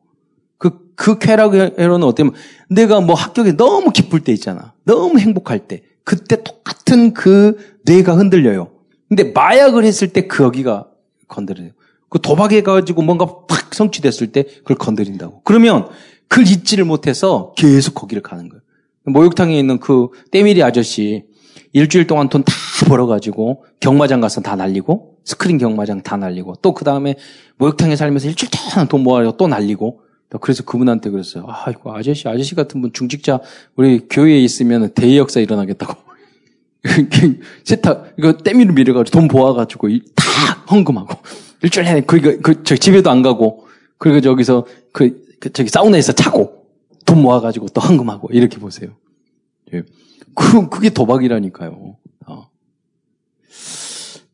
그, 0.58 0.94
그 0.96 1.18
쾌락 1.18 1.56
회로는 1.56 2.06
어때면 2.06 2.34
내가 2.70 3.02
뭐 3.02 3.16
합격에 3.16 3.54
너무 3.54 3.92
기쁠 3.92 4.20
때 4.20 4.32
있잖아. 4.32 4.74
너무 4.86 5.18
행복할 5.18 5.68
때. 5.68 5.82
그때 6.04 6.44
똑같은 6.44 7.14
그 7.14 7.58
뇌가 7.86 8.16
흔들려요. 8.16 8.72
근데 9.10 9.32
마약을 9.32 9.86
했을 9.86 10.10
때그 10.10 10.44
여기가 10.44 10.88
건드려요. 11.28 11.72
그 12.12 12.20
도박해가지고 12.20 13.02
뭔가 13.02 13.26
팍 13.48 13.74
성취됐을 13.74 14.32
때 14.34 14.44
그걸 14.44 14.78
건드린다고. 14.78 15.42
그러면 15.44 15.88
그걸 16.28 16.46
잊지를 16.46 16.86
못해서 16.86 17.54
계속 17.58 17.96
거기를 17.96 18.22
가는 18.22 18.48
거예요. 18.50 18.62
목욕탕에 19.06 19.58
있는 19.58 19.80
그 19.80 20.10
때밀이 20.32 20.62
아저씨 20.62 21.24
일주일 21.74 22.06
동안 22.06 22.30
돈 22.30 22.44
다 22.44 22.54
벌어가지고 22.88 23.64
경마장 23.80 24.22
가서 24.22 24.42
다 24.42 24.56
날리고 24.56 25.18
스크린 25.24 25.58
경마장 25.60 26.02
다 26.02 26.18
날리고 26.18 26.56
또 26.64 26.74
그 26.74 26.84
다음에 26.84 27.16
목욕탕에 27.58 27.96
살면서 27.96 28.28
일주일 28.28 28.50
동안 28.52 28.88
돈 28.88 29.04
모아서 29.04 29.38
또 29.38 29.48
날리고 29.48 30.02
그래서 30.42 30.64
그분한테 30.64 31.10
그랬어요. 31.12 31.46
아, 31.48 31.70
이거 31.70 31.96
아저씨, 31.96 32.28
아저씨 32.28 32.56
같은 32.56 32.82
분 32.82 32.92
중직자 32.94 33.40
우리 33.76 34.08
교회에 34.10 34.40
있으면 34.40 34.94
대역사 34.94 35.40
일어나겠다고. 35.42 35.94
세탁, 37.66 38.14
이거 38.18 38.38
때밀을 38.38 38.74
밀어가지고 38.74 39.20
돈 39.20 39.28
모아가지고 39.28 39.90
다 40.16 40.26
헌금하고 40.72 41.16
일주일 41.64 41.86
내내 41.86 42.02
그, 42.02 42.42
그, 42.42 42.64
저 42.64 42.76
집에도 42.76 43.10
안 43.12 43.22
가고 43.22 43.68
그리고 43.98 44.22
저기서 44.22 44.66
그, 44.92 45.24
그 45.40 45.52
저기 45.54 45.70
사우나에서 45.70 46.14
자고 46.14 46.66
돈 47.06 47.22
모아가지고 47.22 47.68
또 47.68 47.82
헌금하고 47.82 48.30
이렇게 48.32 48.58
보세요. 48.58 48.92
예. 49.74 49.84
그, 50.36 50.70
그게 50.70 50.90
도박이라니까요. 50.90 51.98
어. 52.28 52.50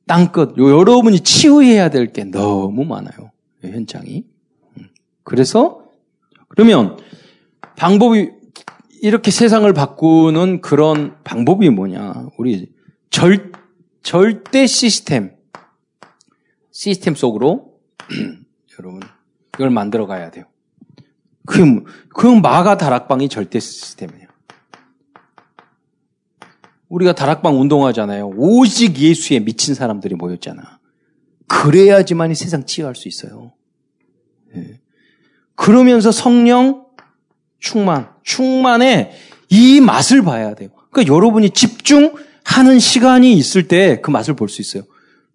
땅끝, 0.05 0.57
여러분이 0.57 1.21
치유해야 1.21 1.89
될 1.89 2.13
게 2.13 2.23
너무 2.23 2.85
많아요. 2.85 3.31
현장이. 3.61 4.23
음. 4.77 4.87
그래서, 5.23 5.83
그러면 6.47 6.97
방법이, 7.75 8.31
이렇게 9.01 9.31
세상을 9.31 9.71
바꾸는 9.73 10.61
그런 10.61 11.15
방법이 11.23 11.69
뭐냐. 11.69 12.29
우리 12.37 12.71
절, 13.09 13.51
절대 14.01 14.65
시스템, 14.67 15.31
시스템 16.77 17.15
속으로 17.15 17.73
여러분, 18.79 19.01
이걸 19.55 19.71
만들어 19.71 20.05
가야 20.05 20.29
돼요. 20.29 20.45
그, 21.43 21.83
그 22.09 22.27
마가 22.27 22.77
다락방이 22.77 23.29
절대 23.29 23.59
시스템이에요. 23.59 24.27
우리가 26.87 27.15
다락방 27.15 27.59
운동하잖아요. 27.59 28.27
오직 28.35 28.95
예수에 28.99 29.39
미친 29.39 29.73
사람들이 29.73 30.13
모였잖아. 30.13 30.77
그래야지만 31.47 32.29
이 32.29 32.35
세상 32.35 32.63
치유할 32.63 32.93
수 32.93 33.07
있어요. 33.07 33.53
네. 34.53 34.79
그러면서 35.55 36.11
성령 36.11 36.85
충만, 37.57 38.11
충만에 38.21 39.13
이 39.49 39.81
맛을 39.81 40.21
봐야 40.21 40.53
돼요. 40.53 40.69
그러니까 40.91 41.11
여러분이 41.11 41.49
집중하는 41.49 42.77
시간이 42.77 43.33
있을 43.33 43.67
때 43.67 43.99
그 43.99 44.11
맛을 44.11 44.35
볼 44.35 44.47
수 44.47 44.61
있어요. 44.61 44.83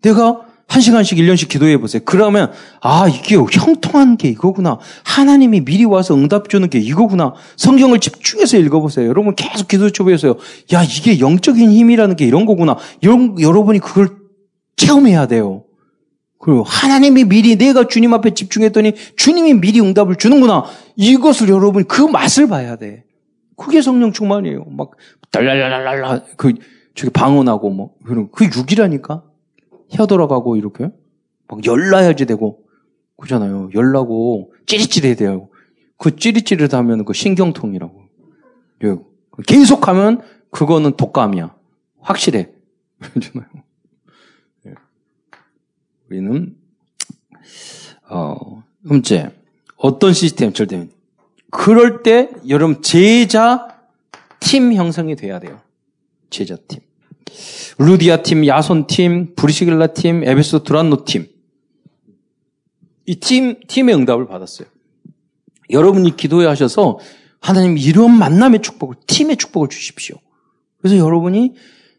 내가 0.03 0.52
한 0.73 0.81
시간씩, 0.81 1.19
1년씩 1.19 1.51
기도해 1.51 1.77
보세요. 1.77 2.01
그러면, 2.07 2.51
아, 2.81 3.07
이게 3.07 3.37
형통한 3.37 4.17
게 4.17 4.29
이거구나. 4.29 4.79
하나님이 5.05 5.67
미리 5.67 5.85
와서 5.85 6.15
응답 6.15 6.49
주는 6.49 6.71
게 6.71 6.79
이거구나. 6.79 7.35
성경을 7.57 8.01
집중해서 8.01 8.57
읽어보세요. 8.57 9.07
여러분 9.07 9.35
계속 9.35 9.69
기도 9.69 9.91
쳐보세요. 9.91 10.37
야, 10.73 10.83
이게 10.83 11.21
영적인 11.21 11.71
힘이라는 11.71 12.17
게 12.17 12.25
이런 12.25 12.47
거구나. 12.47 12.79
여러분, 13.03 13.39
여러분이 13.39 13.81
그걸 13.81 14.17
체험해야 14.77 15.27
돼요. 15.27 15.65
그리고 16.39 16.63
하나님이 16.63 17.25
미리 17.25 17.57
내가 17.57 17.87
주님 17.87 18.15
앞에 18.15 18.33
집중했더니 18.33 18.95
주님이 19.17 19.53
미리 19.53 19.79
응답을 19.79 20.17
주는구나. 20.17 20.65
이것을 20.97 21.51
여러분 21.51 21.85
그 21.85 22.01
맛을 22.01 22.49
봐야 22.49 22.77
돼. 22.77 23.05
그게 23.59 23.83
성령 23.83 24.11
충만이에요. 24.11 24.65
막 24.71 24.93
달랄랄랄라 25.31 26.23
그 26.39 26.55
저기 26.95 27.11
방언하고 27.13 27.69
뭐 27.69 27.91
그런 28.07 28.31
그 28.33 28.47
육이라니까. 28.47 29.23
혀 29.93 30.07
돌아가고 30.07 30.57
이렇게 30.57 30.91
막 31.49 31.65
열나야지 31.65 32.27
되고 32.27 32.65
그잖아요. 33.17 33.71
열나고 33.75 34.55
찌릿찌릿해야 34.67 35.17
돼요. 35.17 35.49
그 35.97 36.17
찌릿찌릿하면 36.17 37.05
그 37.05 37.13
신경통이라고. 37.13 38.03
예. 38.85 38.97
계속하면 39.47 40.23
그거는 40.51 40.97
독감이야. 40.97 41.55
확실해. 42.01 42.51
그잖아요. 42.99 43.49
예. 44.67 44.75
우리는 46.11 46.57
어, 48.09 48.63
음째 48.91 49.31
어떤 49.77 50.13
시스템 50.13 50.53
절대 50.53 50.89
그럴 51.51 52.03
때 52.03 52.31
여러분 52.49 52.83
제자 52.83 53.69
팀 54.41 54.73
형성이 54.73 55.17
돼야 55.17 55.39
돼요. 55.39 55.61
제자 56.31 56.57
팀. 56.67 56.81
루디아 57.79 58.23
팀, 58.23 58.47
야손 58.47 58.87
팀, 58.87 59.35
브리시길라 59.35 59.89
팀, 59.89 60.25
에베소 60.25 60.63
드란노 60.63 61.05
팀. 61.05 61.27
이 63.07 63.17
팀, 63.17 63.61
팀의 63.67 63.95
응답을 63.95 64.27
받았어요. 64.27 64.69
여러분이 65.71 66.17
기도해 66.17 66.47
하셔서 66.47 66.99
하나님 67.41 67.77
이런 67.77 68.17
만남의 68.17 68.63
축복을, 68.63 68.97
팀의 69.07 69.37
축복을 69.37 69.69
주십시오. 69.69 70.17
그래서 70.79 70.97
여러분이 70.97 71.55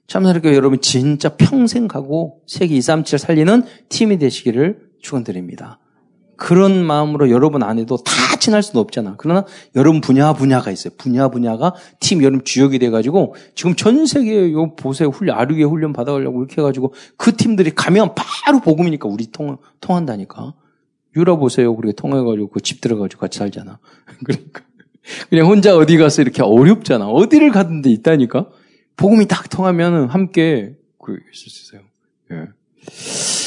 참사롭게 0.08 0.54
여러분 0.54 0.80
진짜 0.82 1.36
평생 1.36 1.88
가고 1.88 2.42
세계 2.46 2.76
237 2.76 3.20
살리는 3.20 3.64
팀이 3.90 4.20
되시기를 4.20 4.92
축원드립니다. 5.02 5.80
그런 6.36 6.84
마음으로 6.86 7.30
여러분 7.30 7.64
안에도 7.64 7.98
다 7.98 8.12
친할 8.40 8.64
수는 8.64 8.82
없잖아. 8.82 9.16
그러나 9.18 9.46
여러분 9.76 10.02
분야 10.02 10.34
분야가 10.34 10.72
있어요. 10.72 10.94
분야 10.98 11.30
분야가 11.30 11.76
팀 12.00 12.22
여러분 12.24 12.44
주역이 12.44 12.80
돼가지고 12.80 13.36
지금 13.56 13.76
전 13.76 14.06
세계 14.06 14.52
요 14.52 14.76
보세 14.76 15.06
훈련 15.06 15.38
아류에 15.38 15.64
훈련 15.64 15.94
받아가려고 15.94 16.40
이렇게 16.44 16.62
해가지고 16.62 16.94
그 17.18 17.36
팀들이 17.36 17.72
가면 17.76 18.16
바로 18.16 18.60
복음이니까 18.60 19.08
우리 19.08 19.28
통 19.32 19.58
통한다니까. 19.82 20.54
유라 21.16 21.36
보세요. 21.36 21.72
우리가 21.72 21.94
통해가지고 21.96 22.50
그 22.50 22.60
집 22.60 22.82
들어가지고 22.82 23.20
같이 23.22 23.38
살잖아. 23.40 23.78
그러니까. 24.26 24.64
그냥 25.30 25.48
혼자 25.48 25.76
어디 25.76 25.98
가서 25.98 26.22
이렇게 26.22 26.42
어렵잖아. 26.42 27.08
어디를 27.08 27.52
가든 27.52 27.82
데 27.82 27.90
있다니까? 27.92 28.48
복음이 28.96 29.28
딱 29.28 29.50
통하면 29.50 30.10
함께 30.10 30.76
그 31.04 31.20
있을 31.34 31.50
수 31.52 31.76
있어요. 31.76 31.82
예. 32.32 33.43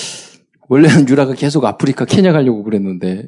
원래는 0.69 1.09
유라가 1.09 1.35
계속 1.35 1.65
아프리카 1.65 2.05
케냐 2.05 2.33
가려고 2.33 2.63
그랬는데 2.63 3.27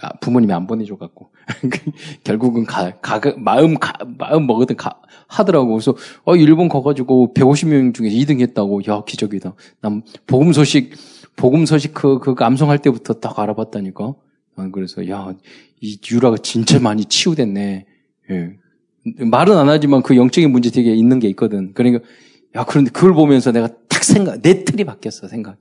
아, 0.00 0.12
부모님이 0.20 0.52
안 0.52 0.66
보내줘갖고 0.66 1.30
결국은 2.22 2.64
가, 2.64 2.92
가 3.00 3.20
마음 3.36 3.74
가, 3.74 3.92
마음 4.18 4.46
먹으든 4.46 4.76
가, 4.76 5.00
하더라고. 5.26 5.72
그래서 5.72 5.96
어 6.24 6.36
일본 6.36 6.68
가가지고 6.68 7.34
150명 7.34 7.94
중에 7.94 8.08
2등 8.10 8.40
했다고. 8.40 8.82
야 8.88 9.02
기적이다. 9.04 9.54
난 9.80 10.02
복음 10.26 10.52
소식 10.52 10.94
복음 11.36 11.66
소식 11.66 11.94
그, 11.94 12.18
그 12.18 12.34
암송할 12.38 12.78
때부터 12.78 13.14
딱 13.14 13.38
알아봤다니까. 13.38 14.14
그래서 14.72 15.08
야 15.08 15.34
이 15.80 15.98
유라가 16.10 16.36
진짜 16.38 16.78
많이 16.80 17.04
치유됐네. 17.04 17.86
예. 18.30 18.56
말은 19.24 19.56
안 19.56 19.68
하지만 19.68 20.02
그 20.02 20.16
영적인 20.16 20.50
문제 20.50 20.70
되게 20.70 20.94
있는 20.94 21.18
게 21.18 21.28
있거든. 21.28 21.72
그러니까 21.72 22.04
야 22.56 22.64
그런데 22.64 22.90
그걸 22.90 23.14
보면서 23.14 23.52
내가 23.52 23.68
딱 23.88 24.04
생각 24.04 24.42
내 24.42 24.64
틀이 24.64 24.84
바뀌었어 24.84 25.28
생각이. 25.28 25.58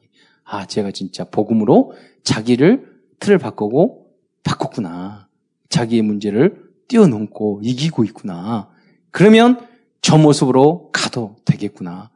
아 0.49 0.65
제가 0.65 0.91
진짜 0.91 1.25
복음으로 1.25 1.93
자기를 2.23 2.85
틀을 3.19 3.37
바꾸고 3.37 4.07
바꿨구나. 4.43 5.27
자기의 5.69 6.01
문제를 6.01 6.63
뛰어넘고 6.87 7.61
이기고 7.63 8.03
있구나. 8.05 8.69
그러면 9.11 9.59
저 10.01 10.17
모습으로 10.17 10.89
가도 10.93 11.35
되겠구나. 11.45 12.11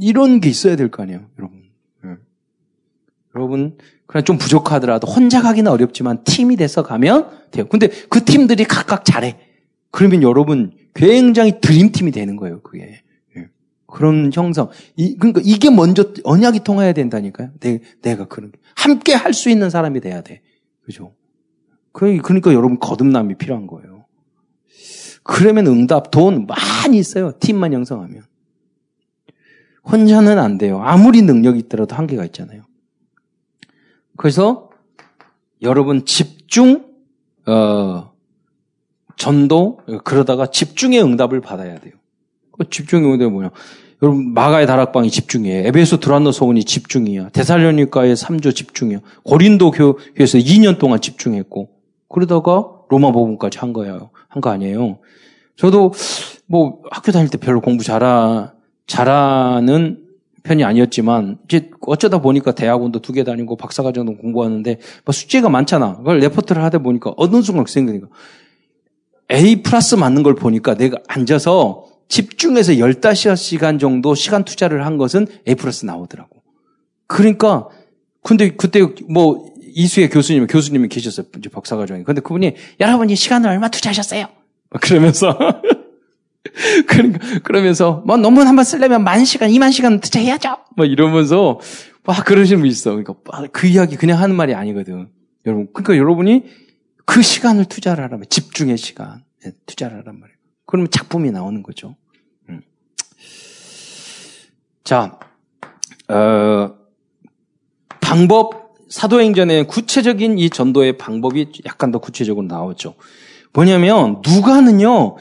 이런 0.00 0.40
게 0.40 0.48
있어야 0.48 0.76
될 0.76 0.88
거 0.90 1.02
아니에요, 1.02 1.26
여러분. 1.38 1.64
네. 2.02 2.10
여러분, 3.34 3.76
그냥 4.06 4.24
좀 4.24 4.38
부족하더라도 4.38 5.06
혼자 5.06 5.42
가기는 5.42 5.70
어렵지만 5.70 6.22
팀이 6.24 6.56
돼서 6.56 6.82
가면 6.82 7.28
돼요. 7.50 7.66
근데 7.68 7.88
그 8.08 8.24
팀들이 8.24 8.64
각각 8.64 9.04
잘해. 9.04 9.38
그러면 9.90 10.22
여러분 10.22 10.72
굉장히 10.94 11.60
드림팀이 11.60 12.12
되는 12.12 12.36
거예요, 12.36 12.62
그게. 12.62 13.02
네. 13.94 13.98
그런 13.98 14.30
형성. 14.32 14.70
이, 14.96 15.16
그러니까 15.16 15.40
이게 15.44 15.70
먼저 15.70 16.12
언약이 16.24 16.64
통해야 16.64 16.92
된다니까요. 16.92 17.50
내, 17.60 17.80
내가 18.02 18.26
그런, 18.26 18.50
함께 18.74 19.14
할 19.14 19.32
수 19.32 19.50
있는 19.50 19.70
사람이 19.70 20.00
돼야 20.00 20.20
돼. 20.20 20.42
그죠? 20.84 21.14
그러니까 21.92 22.52
여러분 22.52 22.78
거듭남이 22.80 23.36
필요한 23.36 23.66
거예요. 23.68 24.04
그러면 25.22 25.66
응답, 25.68 26.10
돈 26.10 26.46
많이 26.46 26.98
있어요. 26.98 27.32
팀만 27.38 27.72
형성하면. 27.72 28.24
혼자는 29.90 30.38
안 30.38 30.58
돼요. 30.58 30.82
아무리 30.82 31.22
능력이 31.22 31.60
있더라도 31.60 31.94
한계가 31.94 32.24
있잖아요. 32.26 32.62
그래서 34.16 34.70
여러분 35.62 36.04
집중, 36.04 36.84
어, 37.46 38.12
전도, 39.16 39.80
그러다가 40.02 40.46
집중의 40.46 41.02
응답을 41.02 41.40
받아야 41.40 41.78
돼요. 41.78 41.94
그 42.58 42.68
집중의 42.68 43.12
응답이 43.12 43.30
뭐냐. 43.30 43.50
여러분, 44.02 44.34
마가의 44.34 44.66
다락방이 44.66 45.10
집중이에요. 45.10 45.66
에베소 45.68 45.98
드란노 46.00 46.32
소원이 46.32 46.64
집중이야. 46.64 47.30
대살로니카의 47.30 48.16
3조 48.16 48.54
집중이야. 48.54 49.00
고린도 49.22 49.70
교회에서 49.70 50.38
2년 50.38 50.78
동안 50.78 51.00
집중했고, 51.00 51.70
그러다가 52.08 52.68
로마 52.90 53.12
복음까지 53.12 53.58
한 53.58 53.72
거예요. 53.72 54.10
한 54.28 54.40
거 54.42 54.50
아니에요. 54.50 54.98
저도 55.56 55.92
뭐 56.46 56.82
학교 56.90 57.12
다닐 57.12 57.28
때 57.30 57.38
별로 57.38 57.60
공부 57.60 57.84
잘하, 57.84 58.52
잘하는 58.86 60.00
편이 60.42 60.62
아니었지만 60.64 61.38
이제 61.46 61.70
어쩌다 61.80 62.20
보니까 62.20 62.52
대학원도 62.52 62.98
두 63.00 63.12
개 63.12 63.24
다니고 63.24 63.56
박사과정도 63.56 64.16
공부하는데 64.16 64.78
뭐 65.04 65.12
숙제가 65.12 65.48
많잖아. 65.48 65.96
그걸 65.96 66.18
레포트를 66.18 66.62
하다 66.64 66.78
보니까 66.80 67.14
어느 67.16 67.40
순간 67.40 67.64
생각니까 67.66 68.08
A 69.32 69.62
플러스 69.62 69.94
맞는 69.94 70.22
걸 70.22 70.34
보니까 70.34 70.74
내가 70.74 70.98
앉아서 71.08 71.86
집중해서 72.08 72.72
15시간 72.74 73.80
정도 73.80 74.14
시간 74.14 74.44
투자를 74.44 74.84
한 74.86 74.96
것은 74.96 75.26
A 75.48 75.54
플러스 75.54 75.84
나오더라고. 75.86 76.42
그러니까 77.06 77.68
근데 78.22 78.50
그때 78.50 78.80
뭐 79.08 79.52
이수의 79.76 80.08
교수님, 80.10 80.46
교수님이 80.46 80.88
계셨어요. 80.88 81.26
이제 81.38 81.48
박사과정에. 81.48 82.04
근데 82.04 82.20
그분이 82.20 82.54
여러분이 82.80 83.16
시간을 83.16 83.50
얼마 83.50 83.68
투자하셨어요? 83.68 84.26
그러면서 84.80 85.36
그러니까 86.86 87.18
그러면서 87.42 88.02
뭐 88.06 88.16
논문 88.16 88.46
한 88.46 88.54
번 88.56 88.64
쓰려면 88.64 89.02
만 89.02 89.24
시간, 89.24 89.50
이만 89.50 89.70
시간 89.72 90.00
투자해야죠. 90.00 90.56
뭐 90.76 90.86
이러면서 90.86 91.58
막 92.04 92.24
그러시는 92.24 92.60
분 92.60 92.70
있어. 92.70 92.90
그러니까 92.90 93.14
그 93.52 93.66
이야기 93.66 93.96
그냥 93.96 94.20
하는 94.20 94.36
말이 94.36 94.54
아니거든. 94.54 95.08
여러분, 95.46 95.68
그러니까 95.72 95.96
여러분이 95.96 96.44
그 97.04 97.22
시간을 97.22 97.66
투자를 97.66 98.04
하라면 98.04 98.26
집중의 98.28 98.78
시간 98.78 99.24
네, 99.42 99.52
투자를 99.66 99.98
하란 99.98 100.20
말이에요. 100.20 100.33
그러면 100.66 100.90
작품이 100.90 101.30
나오는 101.30 101.62
거죠. 101.62 101.96
음. 102.48 102.62
자, 104.82 105.18
어, 106.08 106.74
방법 108.00 108.64
사도행전에 108.88 109.64
구체적인 109.64 110.38
이 110.38 110.50
전도의 110.50 110.98
방법이 110.98 111.62
약간 111.66 111.90
더 111.90 111.98
구체적으로 111.98 112.46
나오죠. 112.46 112.94
뭐냐면 113.52 114.22
누가는요 114.24 115.16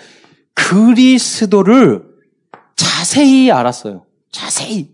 그리스도를 0.53 2.03
자세히 2.75 3.51
알았어요. 3.51 4.05
자세히. 4.31 4.91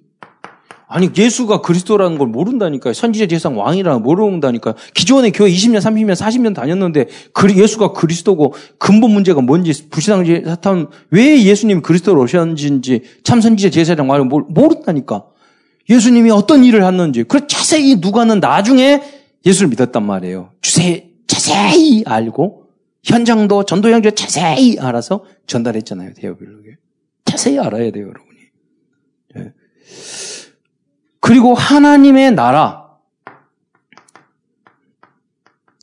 아니 0.91 1.09
예수가 1.15 1.61
그리스도라는 1.61 2.17
걸 2.17 2.27
모른다니까요. 2.27 2.93
선지자 2.93 3.27
제상 3.27 3.57
왕이라는 3.57 4.01
모른다니까요. 4.01 4.73
기존의 4.95 5.31
교회 5.31 5.51
20년, 5.51 5.77
30년, 5.77 6.15
40년 6.15 6.55
다녔는데 6.55 7.05
예수가 7.55 7.93
그리스도고 7.93 8.55
근본 8.79 9.11
문제가 9.11 9.39
뭔지 9.39 9.87
불신앙지 9.89 10.41
사탄 10.45 10.87
왜 11.11 11.43
예수님이 11.43 11.81
그리스도로 11.81 12.21
오셨는지 12.21 13.03
참 13.23 13.39
선지자 13.39 13.69
제사장 13.69 14.09
왕을 14.09 14.25
모른다니까. 14.25 15.25
예수님이 15.89 16.31
어떤 16.31 16.63
일을 16.63 16.83
했는지, 16.83 17.23
그 17.23 17.47
자세히 17.47 17.95
누가는 17.95 18.39
나중에 18.39 19.01
예수를 19.45 19.69
믿었단 19.69 20.05
말이에요. 20.05 20.51
주세 20.61 21.09
자세히 21.27 22.03
알고 22.05 22.63
현장도 23.03 23.63
전도 23.65 23.89
형제 23.89 24.11
자세히 24.11 24.77
알아서 24.79 25.23
전달했잖아요. 25.47 26.13
대여빌록에 26.15 26.77
자세히 27.25 27.59
알아야 27.59 27.91
돼요, 27.91 28.07
여러분이. 28.07 28.39
네. 29.35 29.53
그리고 31.29 31.53
하나님의 31.53 32.31
나라, 32.31 32.89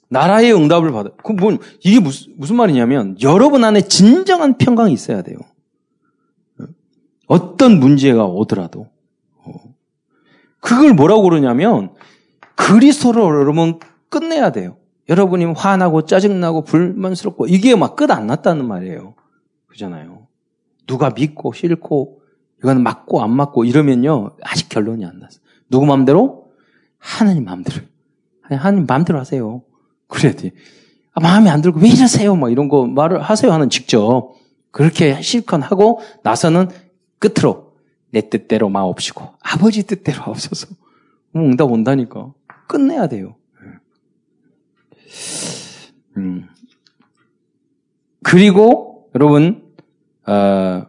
나라의 0.09 0.53
응답을 0.53 0.91
받아. 0.91 1.11
그 1.23 1.31
뭐, 1.31 1.57
이게 1.85 2.01
무슨, 2.01 2.35
무슨 2.37 2.57
말이냐면, 2.57 3.17
여러분 3.23 3.63
안에 3.63 3.83
진정한 3.83 4.59
평강이 4.59 4.93
있어야 4.93 5.23
돼요. 5.23 5.39
어떤 7.29 7.79
문제가 7.79 8.25
오더라도. 8.25 8.89
그걸 10.59 10.95
뭐라고 10.95 11.23
그러냐면 11.23 11.95
그리스도를 12.57 13.23
여러분 13.23 13.79
끝내야 14.09 14.51
돼요. 14.51 14.79
여러분이 15.09 15.45
화나고 15.45 16.07
짜증나고 16.07 16.65
불만스럽고 16.65 17.47
이게 17.47 17.77
막 17.77 17.95
끝 17.95 18.11
안 18.11 18.27
났다는 18.27 18.67
말이에요. 18.67 19.15
그잖아요. 19.69 20.27
누가 20.89 21.11
믿고 21.11 21.53
싫고 21.53 22.26
이거는 22.59 22.83
맞고 22.83 23.23
안 23.23 23.31
맞고 23.33 23.65
이러면요 23.65 24.37
아직 24.43 24.69
결론이 24.69 25.05
안 25.05 25.19
났어. 25.19 25.41
누구 25.69 25.87
마음대로? 25.87 26.51
하나님 26.99 27.45
마음대로. 27.45 27.83
하나님 28.43 28.87
마음대로 28.87 29.19
하세요. 29.19 29.63
그래야 30.09 30.33
돼. 30.35 30.53
아, 31.13 31.21
마음에 31.21 31.51
안 31.51 31.63
들고 31.63 31.81
왜 31.81 31.89
이러세요? 31.89 32.37
막 32.37 32.51
이런 32.51 32.69
거 32.69 32.87
말을 32.87 33.23
하세요 33.23 33.53
하는 33.53 33.71
직접 33.71 34.35
그렇게 34.71 35.21
실컷 35.23 35.61
하고 35.71 36.01
나서는 36.23 36.69
끝으로 37.19 37.75
내 38.11 38.29
뜻대로 38.29 38.69
마옵시고 38.69 39.35
아버지 39.41 39.87
뜻대로 39.87 40.23
없어서 40.27 40.69
응답 41.35 41.71
온다니까 41.71 42.33
끝내야 42.69 43.09
돼요. 43.09 43.37
음. 46.17 46.49
그리고 48.23 49.09
여러분 49.15 49.63
어, 50.27 50.87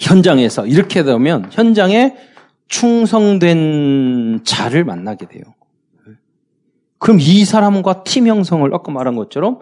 현장에서 0.00 0.66
이렇게 0.66 1.04
되면 1.04 1.48
현장에 1.52 2.16
충성된 2.66 4.40
자를 4.44 4.84
만나게 4.84 5.28
돼요. 5.28 5.42
그럼 6.98 7.18
이 7.20 7.44
사람과 7.44 8.04
팀 8.04 8.26
형성을 8.26 8.72
아까 8.74 8.90
말한 8.92 9.16
것처럼 9.16 9.60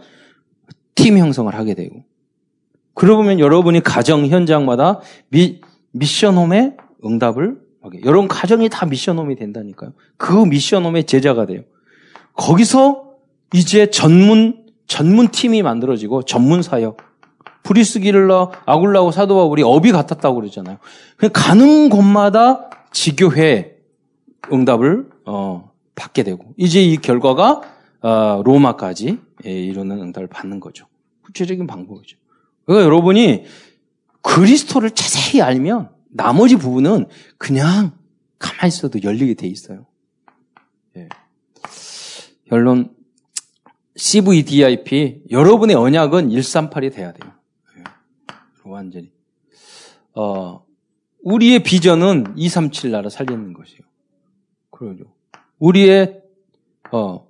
팀 0.95 1.19
형성을 1.19 1.53
하게 1.55 1.75
되고 1.75 2.05
그러면 2.95 3.39
여러분이 3.39 3.81
가정 3.81 4.27
현장마다 4.27 5.01
미, 5.29 5.61
미션홈의 5.93 6.77
응답을 7.05 7.61
하게. 7.81 8.01
여러분 8.05 8.27
가정이 8.27 8.69
다 8.69 8.87
미션홈이 8.87 9.37
된다니까요. 9.37 9.93
그 10.17 10.33
미션홈의 10.33 11.05
제자가 11.05 11.47
돼요. 11.47 11.63
거기서 12.35 13.05
이제 13.55 13.91
전문 13.91 14.67
전문 14.89 15.29
팀이 15.29 15.63
만들어지고 15.63 16.23
전문 16.25 16.63
사역. 16.63 17.08
브리스기를러 17.69 18.51
아굴라고 18.65 19.13
사도와 19.13 19.45
우리 19.45 19.63
업이 19.63 19.93
같았다고 19.93 20.37
그러잖아요. 20.37 20.79
가는 21.35 21.91
곳마다 21.91 22.71
지교회 22.93 23.77
응답을 24.51 25.11
어, 25.27 25.71
받게 25.95 26.23
되고 26.23 26.55
이제 26.57 26.83
이 26.83 26.97
결과가 26.97 27.61
어, 28.01 28.43
로마까지 28.43 29.19
예, 29.45 29.51
이루는 29.51 30.01
응답을 30.01 30.29
받는 30.29 30.61
거죠. 30.61 30.87
구체적인 31.25 31.67
방법이죠. 31.67 32.17
그러니까 32.65 32.87
여러분이 32.87 33.45
그리스도를 34.23 34.91
자세히 34.93 35.43
알면 35.43 35.91
나머지 36.09 36.57
부분은 36.57 37.07
그냥 37.37 37.93
가만히 38.39 38.69
있어도 38.69 39.03
열리게 39.03 39.35
돼 39.35 39.47
있어요. 39.47 39.85
예. 40.97 41.09
결론 42.49 42.95
CVDIP 43.97 45.25
여러분의 45.31 45.77
언약은 45.77 46.31
138이 46.31 46.95
돼야 46.95 47.13
돼요. 47.13 47.38
예. 48.69 48.73
완전히 48.73 49.11
어 50.15 50.65
우리의 51.25 51.63
비전은 51.63 52.35
237 52.37 52.91
나라 52.91 53.09
살리는 53.09 53.53
것이에요. 53.53 53.81
그러죠. 54.71 55.05
우리의 55.59 56.23
어, 56.91 57.29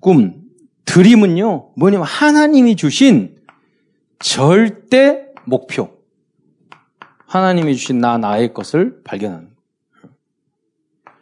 꿈, 0.00 0.42
드림은요, 0.84 1.72
뭐냐면 1.76 2.06
하나님이 2.06 2.76
주신 2.76 3.36
절대 4.18 5.26
목표. 5.44 5.98
하나님이 7.26 7.76
주신 7.76 7.98
나, 7.98 8.18
나의 8.18 8.54
것을 8.54 9.02
발견하는 9.04 9.48
거예요. 9.48 10.16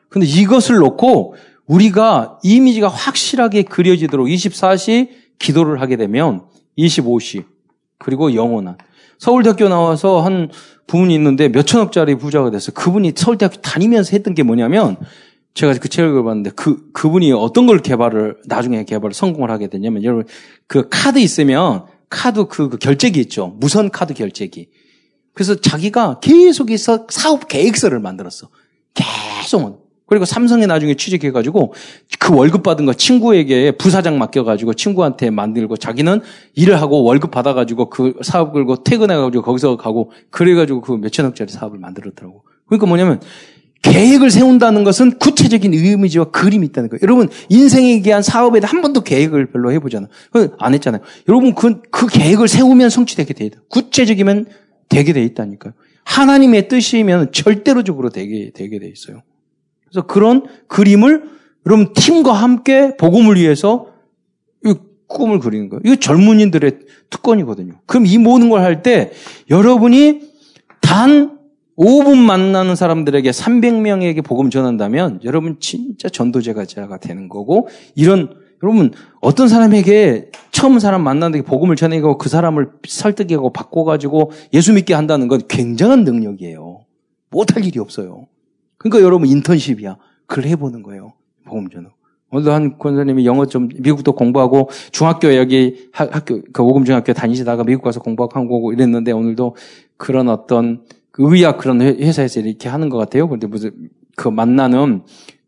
근데 0.08 0.26
이것을 0.26 0.76
놓고 0.76 1.36
우리가 1.66 2.38
이미지가 2.42 2.88
확실하게 2.88 3.62
그려지도록 3.62 4.26
24시 4.26 5.10
기도를 5.38 5.80
하게 5.80 5.96
되면 5.96 6.46
25시, 6.78 7.44
그리고 7.98 8.34
영원한. 8.34 8.76
서울대학교 9.22 9.68
나와서 9.68 10.20
한 10.20 10.50
부분이 10.88 11.14
있는데 11.14 11.48
몇천억짜리 11.48 12.16
부자가 12.16 12.50
됐어요. 12.50 12.74
그분이 12.74 13.12
서울대학교 13.14 13.60
다니면서 13.60 14.10
했던 14.14 14.34
게 14.34 14.42
뭐냐면 14.42 14.96
제가 15.54 15.74
그 15.74 15.88
책을 15.88 16.24
봤는데 16.24 16.50
그, 16.56 16.90
그분이 16.92 17.30
어떤 17.30 17.68
걸 17.68 17.78
개발을, 17.78 18.38
나중에 18.46 18.84
개발을 18.84 19.14
성공을 19.14 19.48
하게 19.48 19.68
됐냐면 19.68 20.02
여러분 20.02 20.26
그 20.66 20.88
카드 20.90 21.20
있으면 21.20 21.84
카드 22.10 22.46
그, 22.46 22.68
그 22.68 22.78
결제기 22.78 23.20
있죠. 23.20 23.56
무선 23.60 23.90
카드 23.90 24.12
결제기. 24.12 24.70
그래서 25.34 25.54
자기가 25.54 26.18
계속해서 26.18 27.06
사업 27.08 27.46
계획서를 27.46 28.00
만들었어. 28.00 28.48
계속. 28.92 29.81
그리고 30.12 30.26
삼성에 30.26 30.66
나중에 30.66 30.92
취직해가지고 30.92 31.72
그 32.18 32.36
월급 32.36 32.62
받은 32.62 32.84
거 32.84 32.92
친구에게 32.92 33.70
부사장 33.70 34.18
맡겨가지고 34.18 34.74
친구한테 34.74 35.30
만들고 35.30 35.78
자기는 35.78 36.20
일을 36.54 36.82
하고 36.82 37.02
월급 37.02 37.30
받아가지고 37.30 37.88
그 37.88 38.18
사업 38.20 38.52
걸고 38.52 38.84
퇴근해가지고 38.84 39.42
거기서 39.42 39.78
가고 39.78 40.12
그래가지고 40.28 40.82
그 40.82 40.92
몇천억짜리 40.92 41.50
사업을 41.50 41.78
만들었더라고. 41.78 42.42
그러니까 42.66 42.86
뭐냐면 42.86 43.20
계획을 43.80 44.30
세운다는 44.30 44.84
것은 44.84 45.18
구체적인 45.18 45.72
이미지와 45.72 46.26
그림이 46.26 46.66
있다는 46.66 46.90
거예요. 46.90 47.00
여러분, 47.04 47.30
인생에 47.48 48.02
대한 48.02 48.22
사업에 48.22 48.60
한 48.62 48.82
번도 48.82 49.04
계획을 49.04 49.50
별로 49.50 49.72
해보잖아요. 49.72 50.10
안 50.58 50.74
했잖아요. 50.74 51.00
여러분, 51.26 51.54
그, 51.54 51.80
그 51.90 52.06
계획을 52.06 52.48
세우면 52.48 52.90
성취되게 52.90 53.32
돼 53.32 53.46
있다. 53.46 53.60
구체적이면 53.70 54.44
되게 54.90 55.14
돼 55.14 55.24
있다니까요. 55.24 55.72
하나님의 56.04 56.68
뜻이면 56.68 57.32
절대로적으로 57.32 58.10
되게, 58.10 58.50
되게 58.54 58.78
돼 58.78 58.88
있어요. 58.88 59.22
그래서 59.92 60.06
그런 60.06 60.46
그림을 60.68 61.30
여러분 61.66 61.92
팀과 61.92 62.32
함께 62.32 62.96
복음을 62.96 63.36
위해서 63.36 63.86
이 64.64 64.74
꿈을 65.06 65.38
그리는 65.38 65.68
거예요. 65.68 65.82
이거 65.84 65.96
젊은이들의 65.96 66.78
특권이거든요. 67.10 67.74
그럼 67.86 68.06
이 68.06 68.16
모든 68.18 68.48
걸 68.48 68.62
할 68.62 68.82
때 68.82 69.12
여러분이 69.50 70.22
단 70.80 71.38
5분 71.76 72.16
만나는 72.16 72.74
사람들에게 72.74 73.30
300명에게 73.30 74.24
복음 74.24 74.50
전한다면 74.50 75.20
여러분 75.24 75.56
진짜 75.60 76.08
전도제가 76.08 76.64
되는 77.00 77.28
거고 77.28 77.68
이런 77.94 78.34
여러분 78.62 78.92
어떤 79.20 79.48
사람에게 79.48 80.30
처음 80.52 80.78
사람 80.78 81.02
만나는데 81.02 81.42
복음을 81.44 81.76
전해고 81.76 82.18
그 82.18 82.28
사람을 82.28 82.70
설득하고 82.86 83.52
바꿔가지고 83.52 84.30
예수 84.54 84.72
믿게 84.72 84.94
한다는 84.94 85.28
건 85.28 85.42
굉장한 85.48 86.04
능력이에요. 86.04 86.84
못할 87.30 87.64
일이 87.64 87.78
없어요. 87.80 88.26
그러니까 88.82 89.02
여러분 89.02 89.28
인턴십이야. 89.28 89.96
그걸 90.26 90.44
해보는 90.46 90.82
거예요. 90.82 91.12
복음 91.44 91.68
전후. 91.70 91.90
오늘도 92.30 92.52
한 92.52 92.78
권사님이 92.78 93.26
영어 93.26 93.46
좀 93.46 93.68
미국도 93.78 94.14
공부하고 94.14 94.70
중학교 94.90 95.34
여기 95.36 95.88
학교 95.92 96.40
그 96.52 96.62
오금 96.62 96.84
중학교 96.84 97.12
다니시다가 97.12 97.62
미국 97.62 97.82
가서 97.82 98.00
공부하고 98.00 98.32
한국 98.34 98.72
이랬는데 98.72 99.12
오늘도 99.12 99.56
그런 99.98 100.28
어떤 100.28 100.82
그 101.10 101.22
의학 101.30 101.58
그런 101.58 101.82
회사에서 101.82 102.40
이렇게 102.40 102.70
하는 102.70 102.88
것 102.88 102.96
같아요. 102.96 103.28
그런데 103.28 103.46
무슨 103.46 103.90
그 104.16 104.28
만나는 104.28 105.02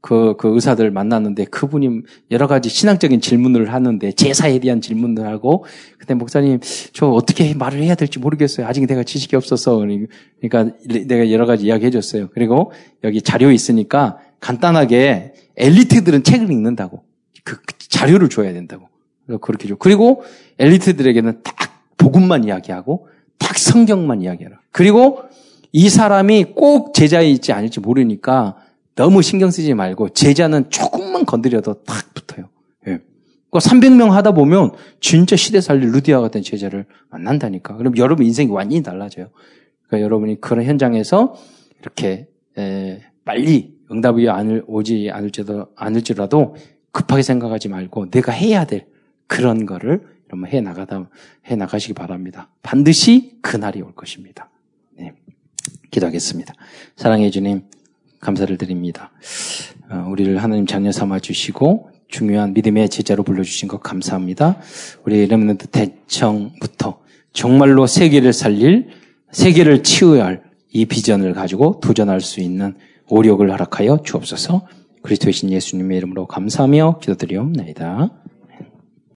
그, 0.05 0.35
그 0.37 0.53
의사들 0.53 0.91
만났는데 0.91 1.47
그분이 1.47 2.03
여러 2.31 2.47
가지 2.47 2.69
신앙적인 2.69 3.23
질문을 3.23 3.73
하는데 3.73 4.13
제사에 4.13 4.59
대한 4.59 4.83
질문을 4.83 5.27
하고 5.27 5.65
그때 5.97 6.13
목사님 6.13 6.61
저 6.93 7.07
어떻게 7.07 7.55
말을 7.55 7.83
해야 7.83 7.95
될지 7.95 8.19
모르겠어요. 8.19 8.67
아직 8.67 8.87
내가 8.87 9.03
지식이 9.03 9.35
없어서 9.35 9.79
그러니까 9.79 10.77
내가 11.07 11.31
여러 11.31 11.47
가지 11.47 11.65
이야기 11.65 11.87
해 11.87 11.91
줬어요. 11.91 12.29
그리고 12.35 12.71
여기 13.03 13.23
자료 13.23 13.51
있으니까 13.51 14.19
간단하게 14.41 15.33
엘리트들은 15.57 16.23
책을 16.23 16.53
읽는다고 16.53 17.03
그 17.43 17.57
자료를 17.79 18.29
줘야 18.29 18.53
된다고 18.53 18.91
그렇게 19.41 19.69
줘. 19.69 19.77
그리고 19.77 20.23
엘리트들에게는 20.59 21.41
딱 21.43 21.57
복음만 21.97 22.45
이야기하고 22.45 23.09
딱 23.39 23.57
성경만 23.57 24.21
이야기하라. 24.21 24.61
그리고 24.71 25.23
이 25.73 25.89
사람이 25.89 26.53
꼭 26.55 26.93
제자일지 26.93 27.55
아닐지 27.55 27.81
모르니까 27.81 28.59
너무 28.95 29.23
신경 29.23 29.51
쓰지 29.51 29.75
말고 29.75 30.11
제자는 30.11 30.71
조금만 30.71 31.27
건드려도 31.27 31.83
탁 31.85 32.15
붙어요. 32.15 32.49
예. 32.87 33.01
그러니까 33.51 33.59
300명 33.59 34.11
하다 34.11 34.33
보면 34.33 34.73
진짜 35.01 35.37
시대 35.37 35.61
살릴 35.61 35.91
루디아 35.91 36.21
같은 36.21 36.43
제자를 36.43 36.87
만난다니까. 37.11 37.77
그럼 37.77 37.97
여러분 37.97 38.27
인생이 38.27 38.51
완전히 38.51 38.83
달라져요. 38.83 39.31
그러니까 39.87 40.05
여러분이 40.05 40.41
그런 40.41 40.65
현장에서 40.65 41.35
이렇게 41.81 42.29
에, 42.57 43.03
빨리 43.25 43.75
응답이 43.91 44.29
안을 44.29 44.65
오지 44.67 45.11
않을지도 45.13 45.69
않을지라도 45.77 46.57
급하게 46.93 47.23
생각하지 47.23 47.69
말고 47.69 48.11
내가 48.11 48.33
해야 48.33 48.65
될 48.65 48.87
그런 49.27 49.67
거를 49.67 50.07
여러분 50.31 50.49
해 50.49 50.61
나가다 50.61 51.09
해 51.47 51.57
나가시기 51.57 51.95
바랍니다. 51.95 52.51
반드시 52.63 53.39
그 53.43 53.57
날이 53.57 53.83
올 53.83 53.95
것입니다. 53.95 54.51
네. 54.97 55.13
기도하겠습니다. 55.91 56.55
사랑해 56.97 57.31
주님. 57.31 57.63
감사를 58.25 58.57
드립니다. 58.59 59.13
어, 59.91 60.07
우리를 60.09 60.37
하나님 60.43 60.67
자녀 60.67 60.91
삼아 60.91 61.21
주시고 61.21 61.91
중요한 62.09 62.55
믿음의 62.55 62.89
제자로 62.89 63.23
불러주신 63.23 63.69
것 63.69 63.81
감사합니다. 63.81 64.59
우리 65.05 65.27
레몬드 65.27 65.67
대청부터 65.69 67.01
정말로 67.33 67.87
세계를 67.87 68.33
살릴 68.33 68.89
세계를 69.31 69.85
치유해야 69.85 70.25
할 70.25 70.55
이 70.75 70.87
비전을 70.87 71.33
가지고 71.35 71.79
도전할 71.81 72.21
수 72.21 72.41
있는 72.41 72.75
오력을 73.09 73.49
허락하여 73.49 74.03
주옵소서. 74.05 74.67
그리스도이신 75.03 75.51
예수님의 75.51 75.97
이름으로 75.99 76.27
감사하며 76.27 76.99
기도드리옵나이다. 77.01 78.11